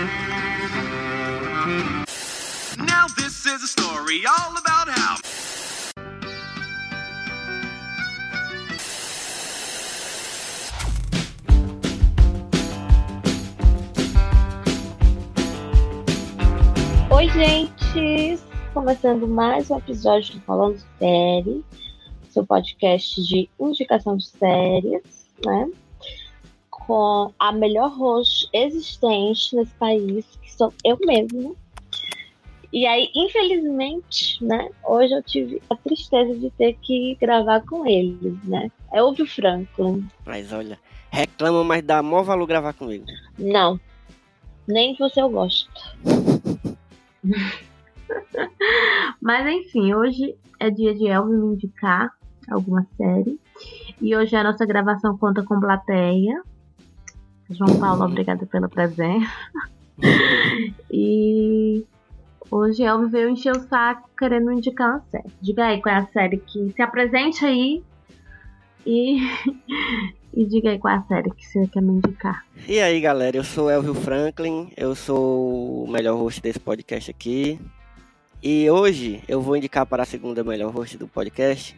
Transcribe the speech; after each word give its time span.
Now 0.00 0.06
this 3.18 3.44
is 3.44 3.62
a 3.62 3.66
story 3.66 4.24
all 4.26 4.56
about 4.56 4.88
how. 4.88 5.16
Oi, 17.10 17.28
gente! 17.28 18.40
Começando 18.72 19.28
mais 19.28 19.70
um 19.70 19.76
episódio 19.76 20.36
do 20.36 20.40
Falando 20.46 20.78
Série, 20.98 21.62
seu 22.30 22.46
podcast 22.46 23.22
de 23.22 23.50
indicação 23.60 24.16
de 24.16 24.26
séries, 24.26 25.28
né? 25.44 25.70
Com 26.90 27.32
a 27.38 27.52
melhor 27.52 27.96
host 27.96 28.48
existente 28.52 29.54
nesse 29.54 29.72
país, 29.74 30.26
que 30.42 30.52
sou 30.52 30.74
eu 30.84 30.98
mesma. 31.06 31.54
E 32.72 32.84
aí, 32.84 33.08
infelizmente, 33.14 34.44
né? 34.44 34.68
Hoje 34.84 35.14
eu 35.14 35.22
tive 35.22 35.62
a 35.70 35.76
tristeza 35.76 36.36
de 36.36 36.50
ter 36.50 36.76
que 36.82 37.16
gravar 37.20 37.60
com 37.60 37.86
eles, 37.86 38.42
né? 38.42 38.72
É 38.92 39.00
o 39.00 39.14
Franklin. 39.24 40.04
Mas 40.26 40.52
olha, 40.52 40.80
reclama, 41.12 41.62
mas 41.62 41.84
dá 41.84 42.02
maior 42.02 42.24
valor 42.24 42.48
gravar 42.48 42.72
comigo. 42.72 43.04
Não. 43.38 43.78
Nem 44.66 44.92
que 44.96 44.98
você 44.98 45.22
eu 45.22 45.30
gosto. 45.30 45.70
Mas 49.22 49.46
enfim, 49.46 49.94
hoje 49.94 50.34
é 50.58 50.70
dia 50.70 50.92
de 50.92 51.06
Elvio 51.06 51.38
me 51.38 51.54
indicar 51.54 52.10
alguma 52.50 52.84
série. 52.96 53.38
E 54.02 54.16
hoje 54.16 54.34
a 54.34 54.42
nossa 54.42 54.66
gravação 54.66 55.16
conta 55.16 55.44
com 55.44 55.60
plateia. 55.60 56.42
João 57.50 57.78
Paulo, 57.80 58.04
obrigada 58.04 58.46
pela 58.46 58.68
presença. 58.68 59.28
e 60.90 61.84
hoje 62.50 62.84
Elvio 62.84 63.08
veio 63.08 63.28
encher 63.28 63.56
o 63.56 63.60
saco 63.68 64.08
querendo 64.16 64.52
indicar 64.52 64.90
uma 64.90 65.04
série. 65.10 65.32
Diga 65.40 65.66
aí 65.66 65.82
qual 65.82 65.94
é 65.94 65.98
a 65.98 66.06
série 66.06 66.38
que 66.38 66.70
se 66.70 66.80
apresente 66.80 67.44
aí 67.44 67.82
e, 68.86 69.18
e 70.32 70.44
diga 70.46 70.70
aí 70.70 70.78
qual 70.78 70.94
é 70.94 70.98
a 70.98 71.02
série 71.02 71.30
que 71.30 71.44
você 71.44 71.66
quer 71.66 71.82
me 71.82 71.94
indicar. 71.94 72.44
E 72.68 72.80
aí, 72.80 73.00
galera, 73.00 73.36
eu 73.36 73.44
sou 73.44 73.68
Elvio 73.68 73.94
Franklin, 73.94 74.72
eu 74.76 74.94
sou 74.94 75.84
o 75.84 75.90
melhor 75.90 76.16
host 76.16 76.40
desse 76.40 76.60
podcast 76.60 77.10
aqui. 77.10 77.58
E 78.42 78.70
hoje 78.70 79.22
eu 79.28 79.42
vou 79.42 79.56
indicar 79.56 79.84
para 79.84 80.04
a 80.04 80.06
segunda 80.06 80.44
melhor 80.44 80.72
host 80.72 80.96
do 80.96 81.08
podcast 81.08 81.76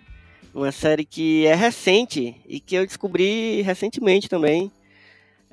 uma 0.54 0.70
série 0.70 1.04
que 1.04 1.46
é 1.46 1.54
recente 1.54 2.36
e 2.46 2.60
que 2.60 2.74
eu 2.74 2.86
descobri 2.86 3.62
recentemente 3.62 4.28
também. 4.28 4.70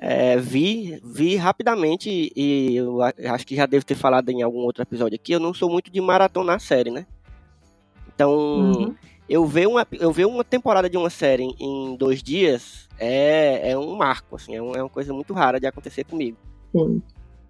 É, 0.02 0.38
vi, 0.38 0.98
vi 1.04 1.36
rapidamente 1.36 2.32
e 2.34 2.74
eu 2.76 3.00
acho 3.02 3.46
que 3.46 3.54
já 3.54 3.66
devo 3.66 3.84
ter 3.84 3.94
falado 3.94 4.30
em 4.30 4.40
algum 4.42 4.60
outro 4.60 4.82
episódio 4.82 5.14
aqui. 5.16 5.32
Eu 5.32 5.40
não 5.40 5.52
sou 5.52 5.68
muito 5.68 5.90
de 5.90 6.00
maratonar 6.00 6.58
série, 6.58 6.90
né? 6.90 7.06
Então, 8.14 8.32
Uhum. 8.34 8.94
eu 9.28 9.44
ver 9.46 9.66
uma 9.68 9.86
eu 9.92 10.10
ver 10.10 10.26
uma 10.26 10.42
temporada 10.42 10.88
de 10.88 10.96
uma 10.96 11.10
série 11.10 11.42
em, 11.44 11.54
em 11.60 11.96
dois 11.96 12.22
dias 12.22 12.88
é, 12.98 13.70
é 13.72 13.78
um 13.78 13.94
marco, 13.94 14.36
assim, 14.36 14.54
é, 14.56 14.62
um- 14.62 14.74
é 14.74 14.82
uma 14.82 14.88
coisa 14.88 15.12
muito 15.12 15.32
rara 15.34 15.60
de 15.60 15.66
acontecer 15.66 16.04
comigo. 16.04 16.36
Sim. 16.74 17.02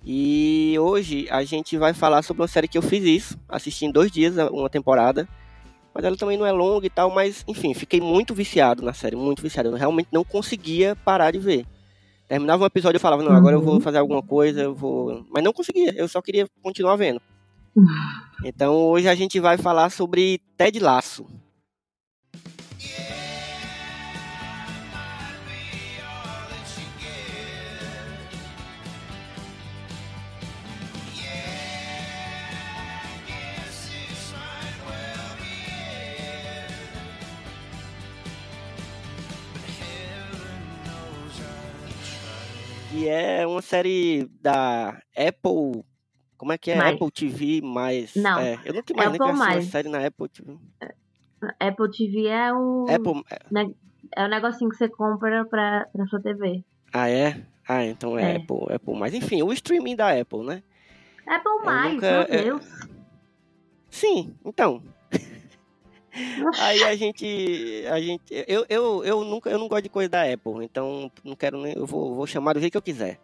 E 0.05 0.75
hoje 0.81 1.29
a 1.31 1.45
gente 1.45 1.77
vai 1.77 1.93
falar 1.93 2.23
sobre 2.23 2.43
uma 2.43 2.49
série 2.49 2.67
que 2.69 2.79
eu 2.79 2.83
fiz 2.83 3.05
isso, 3.05 3.39
assisti 3.49 3.85
em 3.85 3.93
dois 3.93 4.11
dias 4.11 4.35
uma 4.51 4.69
temporada. 4.71 5.29
Mas 5.95 6.05
ela 6.05 6.17
também 6.17 6.39
não 6.39 6.47
é 6.47 6.53
longa 6.53 6.87
e 6.87 6.91
tal, 6.91 7.11
mas 7.11 7.45
enfim, 7.49 7.75
fiquei 7.75 8.01
muito 8.01 8.33
viciado 8.33 8.81
na 8.83 8.93
série, 8.93 9.17
muito 9.17 9.43
viciado. 9.43 9.69
Eu 9.69 9.75
realmente 9.75 10.09
não 10.13 10.23
conseguia 10.25 10.95
parar 11.05 11.33
de 11.33 11.39
ver. 11.39 11.67
Terminava 12.31 12.63
um 12.63 12.67
episódio 12.67 12.97
e 12.97 13.01
falava, 13.01 13.25
não, 13.25 13.33
agora 13.33 13.57
eu 13.57 13.61
vou 13.61 13.75
Uhum. 13.75 13.81
fazer 13.81 13.99
alguma 13.99 14.23
coisa, 14.23 14.63
eu 14.63 14.73
vou. 14.73 15.27
Mas 15.31 15.43
não 15.43 15.53
conseguia, 15.53 15.93
eu 15.97 16.07
só 16.07 16.23
queria 16.23 16.47
continuar 16.63 16.95
vendo. 16.95 17.21
Então 18.45 18.73
hoje 18.73 19.09
a 19.09 19.17
gente 19.17 19.41
vai 19.41 19.59
falar 19.59 19.91
sobre 19.91 20.41
Ted 20.57 20.79
Lasso. 20.79 21.27
Que 43.01 43.09
é 43.09 43.47
uma 43.47 43.63
série 43.63 44.29
da 44.41 45.01
Apple. 45.17 45.85
Como 46.37 46.53
é 46.53 46.59
que 46.59 46.71
é? 46.71 46.77
Mais. 46.77 46.95
Apple 46.95 47.11
TV 47.11 47.61
mais. 47.63 48.15
Não, 48.15 48.39
É, 48.39 48.59
eu 48.65 48.75
nunca 48.75 48.93
imaginei 48.93 49.19
que 49.19 49.25
tivesse 49.25 49.33
uma 49.33 49.33
mais. 49.35 49.65
série 49.67 49.89
na 49.89 50.07
Apple 50.07 50.29
TV. 50.29 50.59
Apple 51.59 51.91
TV 51.91 52.27
é 52.27 52.53
o, 52.53 52.87
Apple. 52.91 53.23
é 54.17 54.25
o 54.25 54.29
negocinho 54.29 54.71
que 54.71 54.77
você 54.77 54.89
compra 54.89 55.45
pra, 55.47 55.87
pra 55.93 56.07
sua 56.07 56.21
TV. 56.21 56.63
Ah, 56.93 57.09
é? 57.09 57.41
Ah, 57.67 57.85
então 57.85 58.19
é, 58.19 58.33
É. 58.33 58.37
Apple, 58.37 58.75
Apple 58.75 58.95
mais. 58.99 59.15
Enfim, 59.15 59.43
o 59.43 59.53
streaming 59.53 59.97
da 59.97 60.11
Apple, 60.19 60.45
né? 60.45 60.63
Apple 61.27 61.65
mais, 61.65 61.95
nunca- 61.95 62.11
meu 62.11 62.23
é- 62.23 62.43
Deus. 62.43 62.67
Sim, 63.89 64.35
então. 64.45 64.83
Aí 66.59 66.83
a 66.85 66.95
gente. 66.97 67.85
A 67.91 68.01
gente. 68.01 68.23
Eu, 68.49 68.67
eu, 68.69 69.05
eu 69.05 69.25
nunca 69.25 69.51
eu 69.51 69.59
não 69.59 69.69
gosto 69.69 69.85
de 69.85 69.89
coisa 69.89 70.09
da 70.09 70.23
Apple, 70.23 70.65
então 70.65 71.11
não 71.25 71.37
quero 71.37 71.61
nem. 71.61 71.75
Eu 71.77 71.87
vou, 71.87 72.15
vou 72.15 72.27
chamar 72.27 72.55
do 72.55 72.61
jeito 72.61 72.73
que 72.73 72.79
eu 72.79 72.83
quiser. 72.83 73.21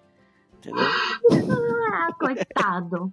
Entendeu? 0.58 0.84
Ah, 1.92 2.08
coitado. 2.19 3.12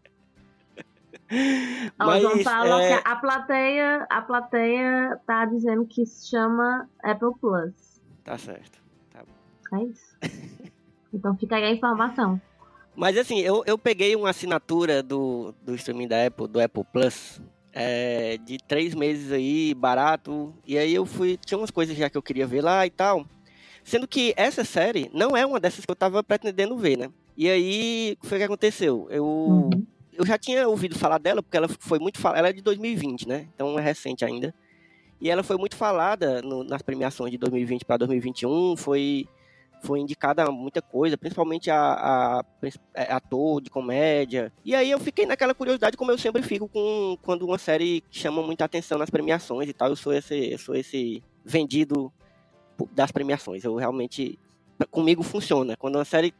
Mas, 1.97 2.21
João 2.21 2.43
Paulo, 2.43 2.79
é- 2.79 3.01
a 3.03 3.15
plateia, 3.15 4.07
a 4.09 4.21
plateia 4.21 5.19
tá 5.25 5.45
dizendo 5.45 5.85
que 5.85 6.05
se 6.05 6.29
chama 6.29 6.87
Apple 7.03 7.31
Plus. 7.39 7.73
Tá 8.23 8.37
certo. 8.37 8.83
É 9.73 9.83
isso. 9.85 10.15
Então 11.11 11.35
fica 11.35 11.55
aí 11.55 11.63
a 11.63 11.71
informação. 11.71 12.39
Mas 12.95 13.17
assim, 13.17 13.39
eu, 13.39 13.63
eu 13.65 13.77
peguei 13.77 14.15
uma 14.15 14.29
assinatura 14.29 15.01
do, 15.01 15.53
do 15.63 15.73
streaming 15.73 16.07
da 16.07 16.27
Apple, 16.27 16.47
do 16.47 16.59
Apple 16.61 16.83
Plus, 16.91 17.41
é, 17.73 18.37
de 18.37 18.57
três 18.67 18.93
meses 18.93 19.31
aí, 19.31 19.73
barato. 19.73 20.53
E 20.65 20.77
aí 20.77 20.93
eu 20.93 21.05
fui. 21.05 21.37
Tinha 21.43 21.57
umas 21.57 21.71
coisas 21.71 21.95
já 21.97 22.09
que 22.09 22.17
eu 22.17 22.21
queria 22.21 22.45
ver 22.47 22.61
lá 22.61 22.85
e 22.85 22.89
tal. 22.89 23.25
Sendo 23.83 24.07
que 24.07 24.33
essa 24.37 24.63
série 24.63 25.09
não 25.13 25.35
é 25.35 25.45
uma 25.45 25.59
dessas 25.59 25.83
que 25.85 25.91
eu 25.91 25.95
tava 25.95 26.23
pretendendo 26.23 26.77
ver, 26.77 26.97
né? 26.97 27.09
E 27.35 27.49
aí, 27.49 28.13
o 28.17 28.21
que 28.21 28.27
foi 28.27 28.37
que 28.37 28.43
aconteceu? 28.43 29.07
Eu, 29.09 29.25
Uhum. 29.25 29.85
eu 30.13 30.25
já 30.25 30.37
tinha 30.37 30.67
ouvido 30.69 30.97
falar 30.97 31.17
dela, 31.17 31.41
porque 31.43 31.57
ela 31.57 31.67
foi 31.67 31.99
muito 31.99 32.19
falada. 32.19 32.39
Ela 32.39 32.49
é 32.49 32.53
de 32.53 32.61
2020, 32.61 33.27
né? 33.27 33.47
Então 33.55 33.77
é 33.77 33.81
recente 33.81 34.23
ainda. 34.23 34.53
E 35.19 35.29
ela 35.29 35.41
foi 35.43 35.57
muito 35.57 35.75
falada 35.75 36.41
no- 36.41 36.63
nas 36.63 36.81
premiações 36.81 37.31
de 37.31 37.37
2020 37.37 37.83
para 37.85 37.97
2021. 37.97 38.75
Foi, 38.77 39.25
foi 39.83 39.99
indicada 39.99 40.49
muita 40.49 40.81
coisa, 40.81 41.17
principalmente 41.17 41.69
a, 41.69 41.77
a, 41.77 42.45
é, 42.93 43.11
ator 43.11 43.61
de 43.61 43.69
comédia. 43.69 44.51
E 44.63 44.73
aí 44.73 44.89
eu 44.89 44.99
fiquei 44.99 45.25
naquela 45.25 45.53
curiosidade, 45.53 45.97
como 45.97 46.09
eu 46.09 46.17
sempre 46.17 46.41
fico 46.41 46.67
com 46.67 47.17
quando 47.21 47.45
uma 47.45 47.57
série 47.57 48.03
chama 48.09 48.41
muita 48.41 48.65
atenção 48.65 48.97
nas 48.97 49.09
premiações 49.09 49.69
e 49.69 49.73
tal. 49.73 49.89
Eu 49.89 49.95
sou 49.95 50.13
esse, 50.13 50.51
eu 50.53 50.57
sou 50.57 50.75
esse 50.75 51.21
vendido 51.43 52.11
das 52.93 53.11
premiações. 53.11 53.63
Eu 53.63 53.75
realmente. 53.75 54.39
Comigo 54.89 55.23
funciona. 55.23 55.77
Quando 55.77 55.95
uma 55.95 56.03
série 56.03 56.33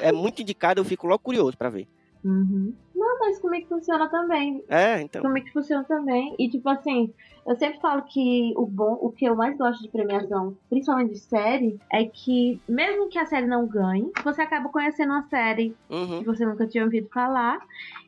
é 0.00 0.12
muito 0.12 0.42
indicada, 0.42 0.80
eu 0.80 0.84
fico 0.84 1.06
logo 1.06 1.20
curioso 1.20 1.56
pra 1.56 1.70
ver. 1.70 1.88
Uhum. 2.22 2.74
Mas 3.18 3.38
comigo 3.38 3.66
funciona 3.68 4.08
também. 4.08 4.62
É, 4.68 5.00
então. 5.02 5.22
Comigo 5.22 5.48
funciona 5.52 5.84
também. 5.84 6.34
E 6.38 6.48
tipo 6.48 6.68
assim, 6.68 7.12
eu 7.46 7.56
sempre 7.56 7.80
falo 7.80 8.02
que 8.02 8.52
o 8.56 8.66
bom, 8.66 8.98
o 9.00 9.10
que 9.10 9.24
eu 9.24 9.36
mais 9.36 9.56
gosto 9.56 9.82
de 9.82 9.88
premiação, 9.88 10.56
principalmente 10.68 11.12
de 11.12 11.18
série, 11.20 11.78
é 11.92 12.04
que 12.04 12.60
mesmo 12.68 13.08
que 13.08 13.18
a 13.18 13.26
série 13.26 13.46
não 13.46 13.66
ganhe, 13.66 14.10
você 14.24 14.42
acaba 14.42 14.68
conhecendo 14.68 15.10
uma 15.12 15.22
série 15.28 15.74
Uhum. 15.88 16.18
que 16.20 16.24
você 16.26 16.44
nunca 16.44 16.66
tinha 16.66 16.84
ouvido 16.84 17.08
falar 17.08 17.58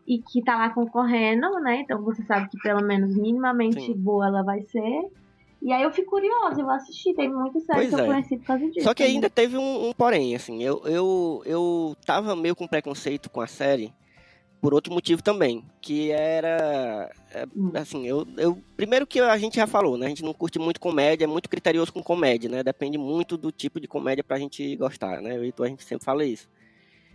e 0.07 0.19
que 0.19 0.43
tá 0.43 0.57
lá 0.57 0.71
concorrendo, 0.71 1.49
né? 1.61 1.81
Então 1.81 2.03
você 2.03 2.23
sabe 2.25 2.49
que 2.49 2.59
pelo 2.59 2.83
menos 2.83 3.15
minimamente 3.17 3.81
Sim. 3.81 3.95
boa 3.95 4.27
ela 4.27 4.43
vai 4.43 4.63
ser. 4.63 5.03
E 5.61 5.73
aí 5.73 5.83
eu 5.83 5.91
fico 5.91 6.11
curiosa, 6.11 6.61
eu 6.61 6.65
vou 6.65 6.75
assistir. 6.75 7.15
Tem 7.15 7.29
muitas 7.29 7.65
séries 7.65 7.91
Pois 7.91 7.95
que 7.95 8.01
eu 8.01 8.05
é. 8.05 8.07
conheci 8.07 8.37
por 8.39 8.47
causa 8.47 8.67
disso. 8.71 8.83
Só 8.83 8.95
que 8.95 9.03
ainda 9.03 9.29
teve 9.29 9.57
um, 9.59 9.89
um 9.89 9.93
porém, 9.93 10.35
assim, 10.37 10.63
eu, 10.63 10.81
eu, 10.85 11.43
eu 11.45 11.97
tava 12.07 12.37
meio 12.37 12.55
com 12.55 12.67
preconceito 12.67 13.29
com 13.29 13.41
a 13.41 13.47
série 13.47 13.93
por 14.61 14.75
outro 14.75 14.93
motivo 14.93 15.23
também, 15.23 15.65
que 15.81 16.11
era, 16.11 17.11
é, 17.33 17.47
Hum. 17.57 17.71
assim, 17.75 18.07
eu, 18.07 18.27
eu, 18.37 18.59
primeiro 18.77 19.07
que 19.07 19.21
a 19.21 19.39
gente 19.39 19.57
já 19.57 19.67
falou, 19.67 19.97
né, 19.97 20.07
a 20.07 20.09
gente 20.09 20.25
não 20.25 20.35
curte 20.35 20.59
muito 20.59 20.81
comédia, 20.81 21.25
é 21.25 21.29
muito 21.29 21.49
criterioso 21.49 21.93
com 21.93 22.03
comédia, 22.03 22.51
né, 22.51 22.63
depende 22.63 22.99
muito 22.99 23.37
do 23.37 23.53
tipo 23.53 23.81
de 23.81 23.87
comédia 23.87 24.25
pra 24.25 24.39
gente 24.39 24.75
gostar, 24.77 25.21
né, 25.23 25.37
eu 25.37 25.45
e 25.45 25.53
tu, 25.53 25.63
a 25.63 25.69
gente 25.69 25.85
sempre 25.85 26.05
fala 26.05 26.25
isso. 26.25 26.49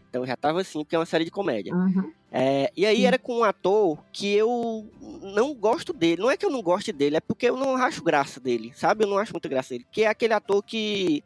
Então 0.09 0.27
já 0.27 0.37
tava 0.37 0.61
assim, 0.61 0.83
porque 0.83 0.95
é 0.95 0.99
uma 0.99 1.07
série 1.07 1.25
de 1.25 1.31
comédia. 1.31 1.73
Uhum. 1.73 2.13
É, 2.31 2.71
e 2.77 2.85
aí 2.85 2.97
Sim. 2.97 3.05
era 3.07 3.17
com 3.17 3.39
um 3.39 3.43
ator 3.43 3.97
que 4.11 4.31
eu 4.31 4.87
não 5.23 5.55
gosto 5.55 5.91
dele. 5.91 6.21
Não 6.21 6.29
é 6.29 6.37
que 6.37 6.45
eu 6.45 6.51
não 6.51 6.61
goste 6.61 6.91
dele, 6.91 7.17
é 7.17 7.19
porque 7.19 7.49
eu 7.49 7.57
não 7.57 7.75
acho 7.77 8.03
graça 8.03 8.39
dele, 8.39 8.71
sabe? 8.75 9.03
Eu 9.03 9.07
não 9.07 9.17
acho 9.17 9.33
muito 9.33 9.49
graça 9.49 9.69
dele. 9.73 9.87
Que 9.91 10.03
é 10.03 10.07
aquele 10.07 10.33
ator 10.33 10.61
que 10.61 11.23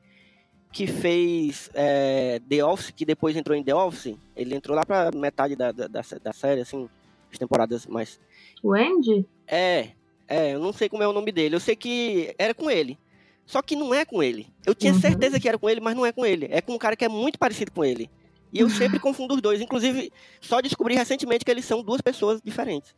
que 0.78 0.86
fez 0.86 1.72
é, 1.74 2.40
The 2.48 2.64
Office, 2.64 2.92
que 2.92 3.04
depois 3.04 3.36
entrou 3.36 3.58
em 3.58 3.64
The 3.64 3.74
Office. 3.74 4.16
Ele 4.36 4.54
entrou 4.54 4.76
lá 4.76 4.86
pra 4.86 5.10
metade 5.12 5.56
da, 5.56 5.72
da, 5.72 5.88
da, 5.88 6.02
da 6.22 6.34
série, 6.34 6.62
assim, 6.62 6.88
as 7.32 7.40
temporadas 7.40 7.88
mais. 7.88 8.20
O 8.62 8.76
Andy? 8.76 9.26
É, 9.48 9.90
é, 10.28 10.54
eu 10.54 10.60
não 10.60 10.72
sei 10.72 10.88
como 10.88 11.02
é 11.02 11.08
o 11.08 11.14
nome 11.14 11.32
dele. 11.32 11.56
Eu 11.56 11.60
sei 11.60 11.76
que 11.76 12.32
era 12.38 12.54
com 12.54 12.70
ele. 12.70 12.96
Só 13.44 13.60
que 13.64 13.76
não 13.76 13.92
é 13.92 14.06
com 14.06 14.22
ele. 14.22 14.54
Eu 14.68 14.76
tinha 14.76 14.94
Uhum. 14.94 15.02
certeza 15.02 15.40
que 15.40 15.48
era 15.50 15.58
com 15.58 15.68
ele, 15.68 15.82
mas 15.82 15.96
não 15.96 16.06
é 16.06 16.12
com 16.12 16.24
ele. 16.24 16.48
É 16.52 16.62
com 16.62 16.74
um 16.76 16.78
cara 16.78 16.96
que 16.96 17.06
é 17.06 17.10
muito 17.10 17.40
parecido 17.40 17.72
com 17.72 17.84
ele. 17.84 18.08
E 18.54 18.60
eu 18.60 18.70
sempre 18.70 19.00
confundo 19.02 19.34
os 19.34 19.42
dois. 19.42 19.60
Inclusive, 19.60 20.12
só 20.40 20.62
descobri 20.62 20.94
recentemente 20.94 21.44
que 21.44 21.50
eles 21.50 21.66
são 21.66 21.82
duas 21.82 22.02
pessoas 22.02 22.40
diferentes. 22.40 22.94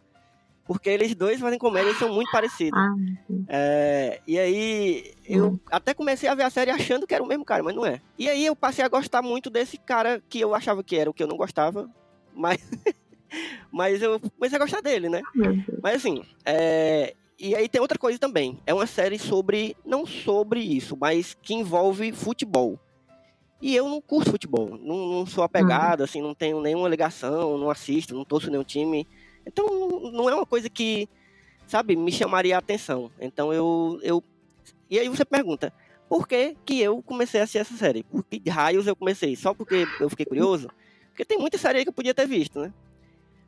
Porque 0.69 0.88
eles 0.88 1.16
dois 1.16 1.39
fazem 1.39 1.57
comédia 1.57 1.89
e 1.89 1.95
são 1.95 2.13
muito 2.13 2.30
parecidos. 2.30 2.80
Ah, 2.80 2.94
É, 3.48 4.21
e 4.27 4.38
aí, 4.38 5.16
eu 5.25 5.60
até 5.71 5.95
comecei 5.95 6.30
a 6.30 6.36
ver 6.36 6.44
a 6.44 6.50
série 6.51 6.69
achando 6.69 7.07
que 7.07 7.16
era 7.16 7.24
o 7.24 7.27
mesmo 7.27 7.44
cara, 7.44 7.63
mas 7.63 7.75
não 7.75 7.83
é. 7.83 8.00
E 8.19 8.30
aí 8.30 8.45
eu 8.45 8.56
passei 8.56 8.86
a 8.86 8.88
gostar 8.88 9.24
muito 9.24 9.50
desse 9.50 9.80
cara 9.80 10.21
que 10.30 10.39
eu 10.39 10.54
achava 10.54 10.83
que 10.83 10.95
era 10.95 11.10
o 11.10 11.13
que 11.13 11.24
eu 11.24 11.27
não 11.27 11.38
gostava, 11.38 11.89
mas, 12.36 12.60
mas 13.74 14.00
eu 14.00 14.19
comecei 14.19 14.57
a 14.57 14.62
gostar 14.62 14.81
dele, 14.81 15.10
né? 15.10 15.24
Deus. 15.33 15.57
Mas 15.81 15.95
assim, 15.95 16.21
é, 16.45 17.15
e 17.39 17.56
aí 17.56 17.68
tem 17.68 17.81
outra 17.81 17.98
coisa 17.98 18.19
também. 18.19 18.60
É 18.63 18.72
uma 18.72 18.86
série 18.86 19.18
sobre, 19.18 19.75
não 19.83 20.06
sobre 20.06 20.60
isso, 20.60 20.95
mas 20.95 21.36
que 21.42 21.56
envolve 21.56 22.12
futebol. 22.12 22.80
E 23.60 23.75
eu 23.75 23.89
não 23.89 24.00
curto 24.00 24.30
futebol, 24.30 24.77
não, 24.80 25.07
não 25.13 25.25
sou 25.25 25.44
apegado, 25.44 26.04
assim, 26.04 26.22
não 26.22 26.36
tenho 26.36 26.62
nenhuma 26.62 26.88
ligação, 26.88 27.57
não 27.57 27.72
assisto, 27.72 28.13
não 28.13 28.24
torço 28.24 28.51
nenhum 28.51 28.63
time. 28.63 29.07
Então 29.51 29.66
não- 30.12 30.30
é 30.30 30.36
uma 30.36 30.46
coisa 30.46 30.69
que, 30.69 31.10
sabe, 31.68 31.96
me 31.96 32.12
chamaria 32.12 32.56
a 32.56 32.60
atenção. 32.60 33.12
Então 33.19 33.51
eu, 33.54 34.00
eu. 34.04 34.24
E 34.90 34.98
aí 35.00 35.10
você 35.10 35.25
pergunta, 35.25 35.74
por 36.07 36.28
que, 36.28 36.56
que 36.66 36.80
eu 36.80 37.01
comecei 37.01 37.40
a 37.40 37.44
assistir 37.44 37.60
essa 37.60 37.75
série? 37.75 38.04
Por 38.04 38.24
que 38.24 38.50
raios 38.50 38.88
eu 38.88 38.96
comecei? 38.96 39.36
Só 39.36 39.54
porque 39.54 39.88
eu 40.00 40.10
fiquei 40.10 40.25
curioso? 40.25 40.69
Porque 41.10 41.25
tem 41.25 41.38
muita 41.38 41.57
série 41.57 41.80
aí 41.80 41.84
que 41.84 41.90
eu 41.90 41.94
podia 41.94 42.13
ter 42.13 42.28
visto, 42.28 42.60
né? 42.60 42.74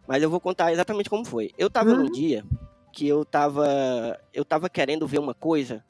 Mas 0.07 0.21
eu 0.21 0.29
vou 0.29 0.39
contar 0.39 0.73
exatamente 0.73 1.09
como 1.09 1.23
foi. 1.23 1.51
Eu 1.57 1.69
tava 1.69 1.93
num 1.93 2.03
Uhum. 2.05 2.11
dia 2.11 2.43
que 2.91 3.07
eu 3.07 3.23
tava. 3.23 3.65
Eu 4.33 4.43
tava 4.43 4.69
querendo 4.69 5.07
ver 5.07 5.19
uma 5.19 5.33
coisa. 5.33 5.83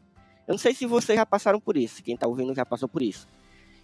Eu 0.47 0.51
não 0.53 0.59
sei 0.59 0.73
se 0.75 0.85
vocês 0.85 1.17
já 1.17 1.25
passaram 1.25 1.59
por 1.59 1.75
isso. 1.77 2.03
Quem 2.03 2.15
tá 2.17 2.27
ouvindo 2.27 2.53
já 2.53 2.65
passou 2.65 2.87
por 2.87 3.01
isso. 3.01 3.27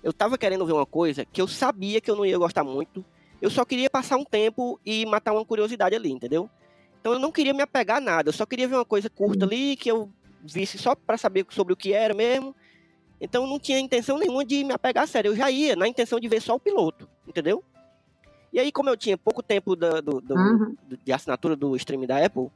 Eu 0.03 0.13
tava 0.13 0.37
querendo 0.37 0.65
ver 0.65 0.73
uma 0.73 0.85
coisa 0.85 1.25
que 1.25 1.41
eu 1.41 1.47
sabia 1.47 1.99
que 1.99 2.11
eu 2.11 2.15
não 2.15 2.25
ia 2.25 2.37
gostar 2.37 2.63
muito. 2.63 3.03
Eu 3.41 3.49
só 3.49 3.63
queria 3.65 3.89
passar 3.89 4.17
um 4.17 4.23
tempo 4.25 4.79
e 4.85 5.05
matar 5.05 5.33
uma 5.33 5.45
curiosidade 5.45 5.95
ali, 5.95 6.11
entendeu? 6.11 6.49
Então 6.99 7.13
eu 7.13 7.19
não 7.19 7.31
queria 7.31 7.53
me 7.53 7.61
apegar 7.61 7.97
a 7.97 8.01
nada. 8.01 8.29
Eu 8.29 8.33
só 8.33 8.45
queria 8.45 8.67
ver 8.67 8.75
uma 8.75 8.85
coisa 8.85 9.09
curta 9.09 9.45
ali 9.45 9.75
que 9.75 9.89
eu 9.89 10.09
visse 10.43 10.77
só 10.77 10.95
pra 10.95 11.17
saber 11.17 11.45
sobre 11.49 11.73
o 11.73 11.77
que 11.77 11.93
era 11.93 12.13
mesmo. 12.13 12.55
Então 13.21 13.43
eu 13.43 13.49
não 13.49 13.59
tinha 13.59 13.79
intenção 13.79 14.17
nenhuma 14.17 14.43
de 14.45 14.63
me 14.63 14.73
apegar 14.73 15.03
a 15.03 15.07
sério. 15.07 15.29
Eu 15.31 15.35
já 15.35 15.49
ia 15.51 15.75
na 15.75 15.87
intenção 15.87 16.19
de 16.19 16.27
ver 16.27 16.41
só 16.41 16.55
o 16.55 16.59
piloto, 16.59 17.07
entendeu? 17.27 17.63
E 18.51 18.59
aí, 18.59 18.71
como 18.71 18.89
eu 18.89 18.97
tinha 18.97 19.17
pouco 19.17 19.43
tempo 19.43 19.75
do, 19.75 20.01
do- 20.01 20.35
Uhum. 20.35 20.75
de 21.03 21.11
assinatura 21.13 21.55
do 21.55 21.75
stream 21.75 22.05
da 22.05 22.23
Apple, 22.25 22.47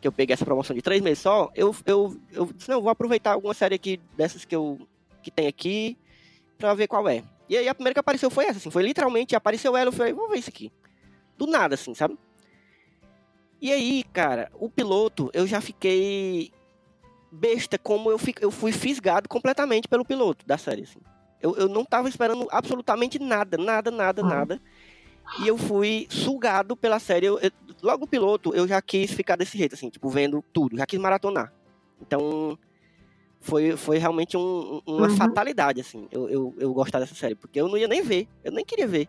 que 0.00 0.06
eu 0.06 0.12
peguei 0.12 0.34
essa 0.34 0.44
promoção 0.44 0.74
de 0.76 0.82
três 0.82 1.00
meses 1.00 1.20
só, 1.20 1.50
eu, 1.54 1.74
eu, 1.86 2.16
eu 2.32 2.46
disse, 2.52 2.68
não, 2.68 2.80
vou 2.82 2.90
aproveitar 2.90 3.32
alguma 3.32 3.54
série 3.54 3.74
aqui 3.74 4.00
dessas 4.16 4.44
que, 4.44 4.54
eu, 4.54 4.78
que 5.22 5.30
tem 5.30 5.46
aqui 5.46 5.96
pra 6.58 6.74
ver 6.74 6.86
qual 6.86 7.08
é. 7.08 7.24
E 7.52 7.56
aí 7.58 7.68
a 7.68 7.74
primeira 7.74 7.92
que 7.92 8.00
apareceu 8.00 8.30
foi 8.30 8.46
essa, 8.46 8.56
assim, 8.56 8.70
foi 8.70 8.82
literalmente, 8.82 9.36
apareceu 9.36 9.76
ela, 9.76 9.88
eu 9.88 9.92
falei, 9.92 10.14
vou 10.14 10.26
ver 10.26 10.38
isso 10.38 10.48
aqui. 10.48 10.72
Do 11.36 11.46
nada, 11.46 11.74
assim, 11.74 11.92
sabe? 11.94 12.16
E 13.60 13.70
aí, 13.70 14.02
cara, 14.10 14.50
o 14.54 14.70
piloto, 14.70 15.30
eu 15.34 15.46
já 15.46 15.60
fiquei 15.60 16.50
besta 17.30 17.76
como 17.76 18.10
eu, 18.10 18.16
fi- 18.16 18.34
eu 18.40 18.50
fui 18.50 18.72
fisgado 18.72 19.28
completamente 19.28 19.86
pelo 19.86 20.02
piloto 20.02 20.46
da 20.46 20.56
série, 20.56 20.84
assim. 20.84 20.98
Eu, 21.42 21.54
eu 21.56 21.68
não 21.68 21.84
tava 21.84 22.08
esperando 22.08 22.48
absolutamente 22.50 23.18
nada, 23.18 23.58
nada, 23.58 23.90
nada, 23.90 24.22
Ah. 24.22 24.26
nada. 24.26 24.62
E 25.44 25.46
eu 25.48 25.58
fui 25.58 26.06
sugado 26.08 26.74
pela 26.74 26.98
série. 26.98 27.26
Eu- 27.26 27.38
eu- 27.38 27.50
logo 27.82 28.04
o 28.04 28.08
piloto, 28.08 28.54
eu 28.54 28.66
já 28.66 28.80
quis 28.80 29.10
ficar 29.12 29.36
desse 29.36 29.58
jeito, 29.58 29.74
assim, 29.74 29.90
tipo, 29.90 30.08
vendo 30.08 30.42
tudo, 30.54 30.78
já 30.78 30.86
quis 30.86 30.98
maratonar. 30.98 31.52
Então, 32.00 32.58
foi, 33.42 33.76
foi 33.76 33.98
realmente 33.98 34.36
um- 34.36 34.80
uma 34.86 35.08
Uhum. 35.08 35.16
fatalidade, 35.16 35.80
assim, 35.80 36.08
eu, 36.10 36.28
eu, 36.30 36.54
eu 36.58 36.72
gostar 36.72 36.98
dessa 37.00 37.14
série, 37.14 37.34
porque 37.34 37.60
eu 37.60 37.68
não 37.68 37.76
ia 37.76 37.86
nem 37.88 38.00
ver, 38.02 38.26
eu 38.42 38.50
nem 38.52 38.64
queria 38.64 38.86
ver. 38.86 39.08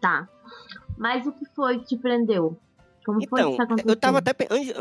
Tá. 0.00 0.28
Mas 0.96 1.26
o 1.26 1.32
que 1.32 1.44
foi 1.54 1.78
que 1.80 1.84
te 1.86 1.96
prendeu? 1.96 2.56
Como 3.04 3.18
foi 3.28 3.40
Então, 3.40 3.56
eu 3.84 3.96
tava 3.96 4.18
até. 4.18 4.32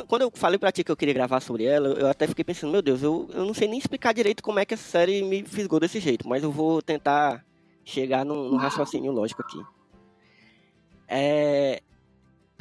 Quando 0.07 0.21
eu 0.21 0.31
falei 0.33 0.59
pra 0.59 0.71
ti 0.71 0.83
que 0.83 0.91
eu 0.91 0.95
queria 0.97 1.13
gravar 1.13 1.39
sobre 1.39 1.63
ela, 1.65 1.87
eu 1.89 2.07
até 2.07 2.27
fiquei 2.27 2.43
pensando, 2.45 2.71
meu 2.71 2.81
Deus, 2.81 3.01
eu, 3.01 3.27
eu 3.33 3.45
não 3.45 3.53
sei 3.53 3.67
nem 3.67 3.79
explicar 3.79 4.13
direito 4.13 4.43
como 4.43 4.59
é 4.59 4.65
que 4.65 4.73
essa 4.75 4.87
série 4.87 5.23
me 5.23 5.43
fisgou 5.43 5.79
desse 5.79 5.99
jeito, 5.99 6.27
mas 6.27 6.43
eu 6.43 6.51
vou 6.51 6.81
tentar 6.81 7.43
chegar 7.83 8.23
num, 8.23 8.49
num 8.49 8.57
raciocínio 8.57 9.11
lógico 9.11 9.41
aqui. 9.41 9.59
É. 11.07 11.81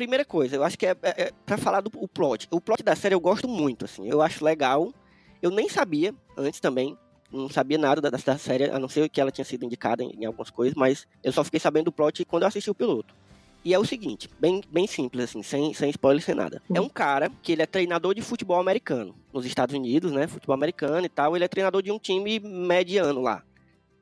Primeira 0.00 0.24
coisa, 0.24 0.56
eu 0.56 0.64
acho 0.64 0.78
que 0.78 0.86
é, 0.86 0.96
é, 1.02 1.24
é 1.24 1.32
pra 1.44 1.58
falar 1.58 1.82
do 1.82 1.90
o 1.94 2.08
plot. 2.08 2.48
O 2.50 2.58
plot 2.58 2.82
da 2.82 2.96
série 2.96 3.14
eu 3.14 3.20
gosto 3.20 3.46
muito, 3.46 3.84
assim, 3.84 4.08
eu 4.08 4.22
acho 4.22 4.42
legal. 4.42 4.94
Eu 5.42 5.50
nem 5.50 5.68
sabia 5.68 6.14
antes 6.38 6.58
também, 6.58 6.96
não 7.30 7.50
sabia 7.50 7.76
nada 7.76 8.00
da, 8.00 8.08
da 8.08 8.38
série, 8.38 8.64
a 8.64 8.78
não 8.78 8.88
ser 8.88 9.10
que 9.10 9.20
ela 9.20 9.30
tinha 9.30 9.44
sido 9.44 9.66
indicada 9.66 10.02
em, 10.02 10.10
em 10.18 10.24
algumas 10.24 10.48
coisas, 10.48 10.74
mas 10.74 11.06
eu 11.22 11.30
só 11.30 11.44
fiquei 11.44 11.60
sabendo 11.60 11.84
do 11.84 11.92
plot 11.92 12.24
quando 12.24 12.44
eu 12.44 12.48
assisti 12.48 12.70
o 12.70 12.74
piloto. 12.74 13.14
E 13.62 13.74
é 13.74 13.78
o 13.78 13.84
seguinte, 13.84 14.26
bem, 14.40 14.62
bem 14.70 14.86
simples, 14.86 15.24
assim, 15.24 15.42
sem, 15.42 15.74
sem 15.74 15.90
spoiler, 15.90 16.22
sem 16.22 16.34
nada. 16.34 16.62
É 16.74 16.80
um 16.80 16.88
cara 16.88 17.30
que 17.42 17.52
ele 17.52 17.60
é 17.60 17.66
treinador 17.66 18.14
de 18.14 18.22
futebol 18.22 18.58
americano, 18.58 19.14
nos 19.30 19.44
Estados 19.44 19.74
Unidos, 19.74 20.12
né? 20.12 20.26
Futebol 20.26 20.54
americano 20.54 21.04
e 21.04 21.10
tal. 21.10 21.36
Ele 21.36 21.44
é 21.44 21.48
treinador 21.48 21.82
de 21.82 21.92
um 21.92 21.98
time 21.98 22.40
mediano 22.40 23.20
lá. 23.20 23.42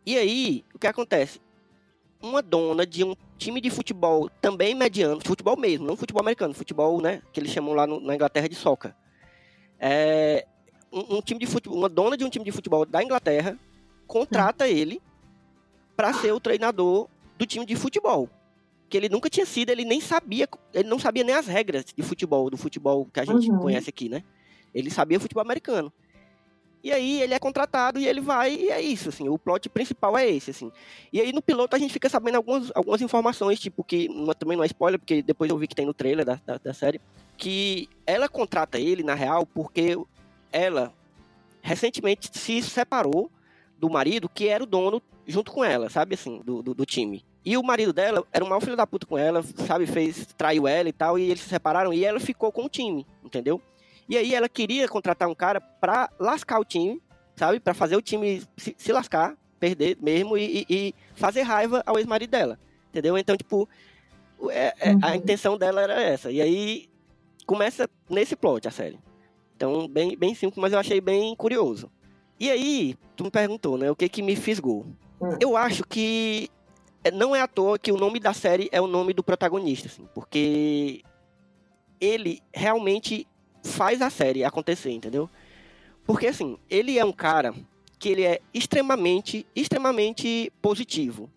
E 0.06 0.16
aí, 0.16 0.64
o 0.72 0.78
que 0.78 0.86
acontece? 0.86 1.40
Uma 2.20 2.42
dona 2.42 2.84
de 2.84 3.04
um 3.04 3.14
time 3.36 3.60
de 3.60 3.70
futebol 3.70 4.28
também 4.40 4.74
mediano, 4.74 5.20
futebol 5.24 5.56
mesmo, 5.56 5.86
não 5.86 5.96
futebol 5.96 6.20
americano, 6.20 6.52
futebol, 6.52 7.00
né? 7.00 7.22
Que 7.32 7.38
eles 7.38 7.52
chamam 7.52 7.74
lá 7.74 7.86
no- 7.86 8.00
na 8.00 8.14
Inglaterra 8.14 8.48
de 8.48 8.56
soccer. 8.56 8.92
É, 9.78 10.44
um, 10.92 11.16
um 11.18 11.20
time 11.22 11.38
de 11.38 11.46
futebol, 11.46 11.78
uma 11.78 11.88
dona 11.88 12.16
de 12.16 12.24
um 12.24 12.28
time 12.30 12.44
de 12.44 12.50
futebol 12.52 12.84
da 12.84 13.02
Inglaterra 13.02 13.56
contrata 14.06 14.66
ele 14.66 15.00
para 15.96 16.12
ser 16.12 16.32
o 16.32 16.40
treinador 16.40 17.08
do 17.36 17.46
time 17.46 17.64
de 17.64 17.76
futebol 17.76 18.28
que 18.88 18.96
ele 18.96 19.08
nunca 19.10 19.28
tinha 19.28 19.44
sido, 19.44 19.68
ele 19.68 19.84
nem 19.84 20.00
sabia, 20.00 20.48
ele 20.72 20.88
não 20.88 20.98
sabia 20.98 21.22
nem 21.22 21.34
as 21.34 21.46
regras 21.46 21.84
de 21.94 22.02
futebol, 22.02 22.48
do 22.48 22.56
futebol 22.56 23.04
que 23.12 23.20
a 23.20 23.24
gente 23.24 23.50
Uhum. 23.50 23.58
conhece 23.58 23.90
aqui, 23.90 24.08
né? 24.08 24.24
Ele 24.74 24.90
sabia 24.90 25.20
futebol 25.20 25.42
americano. 25.42 25.92
E 26.88 26.92
aí 26.92 27.20
ele 27.20 27.34
é 27.34 27.38
contratado 27.38 28.00
e 28.00 28.08
ele 28.08 28.18
vai, 28.18 28.54
e 28.54 28.70
é 28.70 28.80
isso, 28.80 29.10
assim, 29.10 29.28
o 29.28 29.36
plot 29.36 29.68
principal 29.68 30.16
é 30.16 30.26
esse, 30.26 30.52
assim. 30.52 30.72
E 31.12 31.20
aí 31.20 31.34
no 31.34 31.42
piloto 31.42 31.76
a 31.76 31.78
gente 31.78 31.92
fica 31.92 32.08
sabendo 32.08 32.36
algumas, 32.36 32.72
algumas 32.74 33.02
informações, 33.02 33.60
tipo, 33.60 33.84
que 33.84 34.08
não- 34.08 34.32
também 34.32 34.56
não 34.56 34.64
é 34.64 34.66
spoiler, 34.68 34.98
porque 34.98 35.20
depois 35.20 35.50
eu 35.50 35.58
vi 35.58 35.68
que 35.68 35.74
tem 35.74 35.84
no 35.84 35.92
trailer 35.92 36.24
da, 36.24 36.40
da, 36.46 36.56
da 36.56 36.72
série, 36.72 36.98
que 37.36 37.90
ela 38.06 38.26
contrata 38.26 38.78
ele, 38.80 39.02
na 39.02 39.12
real, 39.12 39.44
porque 39.44 39.98
ela 40.50 40.90
recentemente 41.60 42.30
se 42.32 42.62
separou 42.62 43.30
do 43.78 43.90
marido, 43.90 44.26
que 44.26 44.48
era 44.48 44.64
o 44.64 44.66
dono 44.66 45.02
junto 45.26 45.52
com 45.52 45.62
ela, 45.62 45.90
sabe, 45.90 46.14
assim, 46.14 46.40
do, 46.42 46.62
do, 46.62 46.72
do 46.72 46.86
time. 46.86 47.22
E 47.44 47.54
o 47.58 47.62
marido 47.62 47.92
dela 47.92 48.24
era 48.32 48.42
um 48.42 48.48
mau 48.48 48.62
filho 48.62 48.76
da 48.78 48.86
puta 48.86 49.06
com 49.06 49.18
ela, 49.18 49.42
sabe? 49.66 49.86
Fez, 49.86 50.26
traiu 50.38 50.66
ela 50.66 50.88
e 50.88 50.92
tal, 50.92 51.18
e 51.18 51.24
eles 51.30 51.40
se 51.42 51.50
separaram 51.50 51.92
e 51.92 52.02
ela 52.02 52.18
ficou 52.18 52.50
com 52.50 52.64
o 52.64 52.68
time, 52.68 53.06
entendeu? 53.22 53.60
E 54.08 54.16
aí 54.16 54.34
ela 54.34 54.48
queria 54.48 54.88
contratar 54.88 55.28
um 55.28 55.34
cara 55.34 55.60
pra 55.60 56.08
lascar 56.18 56.58
o 56.58 56.64
time, 56.64 57.00
sabe? 57.36 57.60
Pra 57.60 57.74
fazer 57.74 57.96
o 57.96 58.02
time 58.02 58.42
se, 58.56 58.74
se 58.78 58.92
lascar, 58.92 59.36
perder 59.60 59.98
mesmo 60.00 60.36
e, 60.38 60.64
e- 60.68 60.94
fazer 61.14 61.42
raiva 61.42 61.82
ao 61.84 61.98
ex-marido 61.98 62.30
dela, 62.30 62.58
entendeu? 62.88 63.18
Então, 63.18 63.36
tipo, 63.36 63.68
é- 64.50 64.74
é- 64.80 64.90
a 65.02 65.08
Uhum. 65.08 65.14
intenção 65.16 65.58
dela 65.58 65.82
era 65.82 66.00
essa. 66.00 66.30
E 66.30 66.40
aí 66.40 66.88
começa 67.44 67.88
nesse 68.08 68.34
plot 68.36 68.66
a 68.66 68.70
série. 68.70 68.98
Então, 69.56 69.86
bem, 69.88 70.16
bem 70.16 70.34
simples, 70.34 70.60
mas 70.60 70.72
eu 70.72 70.78
achei 70.78 71.00
bem 71.00 71.34
curioso. 71.34 71.90
E 72.38 72.48
aí, 72.50 72.94
tu 73.16 73.24
me 73.24 73.30
perguntou, 73.30 73.76
né? 73.76 73.90
O 73.90 73.96
que 73.96 74.08
que 74.08 74.22
me 74.22 74.36
fisgou? 74.36 74.86
Hum. 75.20 75.36
Eu 75.40 75.56
acho 75.56 75.82
que 75.84 76.48
não 77.12 77.34
é 77.34 77.40
à 77.40 77.48
toa 77.48 77.78
que 77.78 77.90
o 77.90 77.96
nome 77.96 78.20
da 78.20 78.32
série 78.32 78.68
é 78.70 78.80
o 78.80 78.86
nome 78.86 79.12
do 79.12 79.24
protagonista, 79.24 79.88
assim, 79.88 80.06
porque 80.14 81.02
ele 82.00 82.40
realmente 82.54 83.26
faz 83.62 84.00
a 84.02 84.10
série 84.10 84.44
acontecer, 84.44 84.90
entendeu? 84.90 85.28
Porque 86.06 86.26
assim, 86.26 86.56
ele 86.70 86.98
é 86.98 87.04
um 87.04 87.12
cara 87.12 87.54
que 87.98 88.08
ele 88.08 88.24
é 88.24 88.40
extremamente, 88.54 89.46
extremamente 89.54 90.52
positivo. 90.62 91.28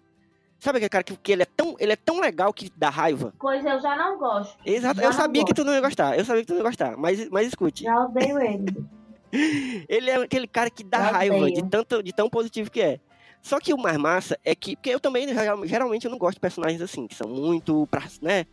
Sabe 0.59 0.77
aquele 0.77 0.89
cara 0.89 1.03
que, 1.03 1.17
que 1.17 1.31
ele 1.31 1.41
é 1.41 1.45
tão, 1.45 1.75
ele 1.79 1.91
é 1.91 1.95
tão 1.95 2.19
legal 2.19 2.53
que 2.53 2.71
dá 2.75 2.89
raiva? 2.89 3.33
Coisa 3.39 3.67
eu 3.69 3.79
já 3.81 3.95
não 3.95 4.17
gosto. 4.19 4.55
Exato, 4.63 4.99
Já 5.01 5.07
eu 5.07 5.13
sabia 5.13 5.43
que 5.43 5.53
tu 5.55 5.63
não 5.63 5.73
ia 5.73 5.81
gostar. 5.81 6.17
Eu 6.17 6.23
sabia 6.23 6.41
que 6.43 6.47
tu 6.47 6.53
não 6.53 6.59
ia 6.61 6.67
gostar, 6.67 6.95
mas 6.97 7.27
mas 7.29 7.47
escute. 7.47 7.83
Já 7.83 8.05
odeio 8.05 8.39
ele. 8.39 8.85
Ele 9.87 10.09
é 10.09 10.15
aquele 10.17 10.45
cara 10.45 10.69
que 10.69 10.83
dá 10.83 11.07
Eu 11.07 11.13
raiva 11.13 11.37
odeio. 11.37 11.55
de, 11.55 11.69
tanto, 11.69 12.03
de 12.03 12.11
tão 12.13 12.29
positivo 12.29 12.69
que 12.69 12.81
é. 12.81 12.99
Só 13.41 13.59
que 13.61 13.73
o 13.73 13.77
mais 13.77 13.97
massa 13.97 14.37
é 14.43 14.53
que. 14.53 14.75
Porque 14.75 14.89
eu 14.89 14.99
também, 14.99 15.25
geral- 15.27 15.65
geralmente, 15.65 16.03
eu 16.05 16.11
não 16.11 16.17
gosto 16.17 16.35
de 16.35 16.41
personagens 16.41 16.81
assim, 16.81 17.07
que 17.07 17.15
são 17.15 17.29
muito, 17.29 17.87
pra, 17.89 18.03
né, 18.21 18.45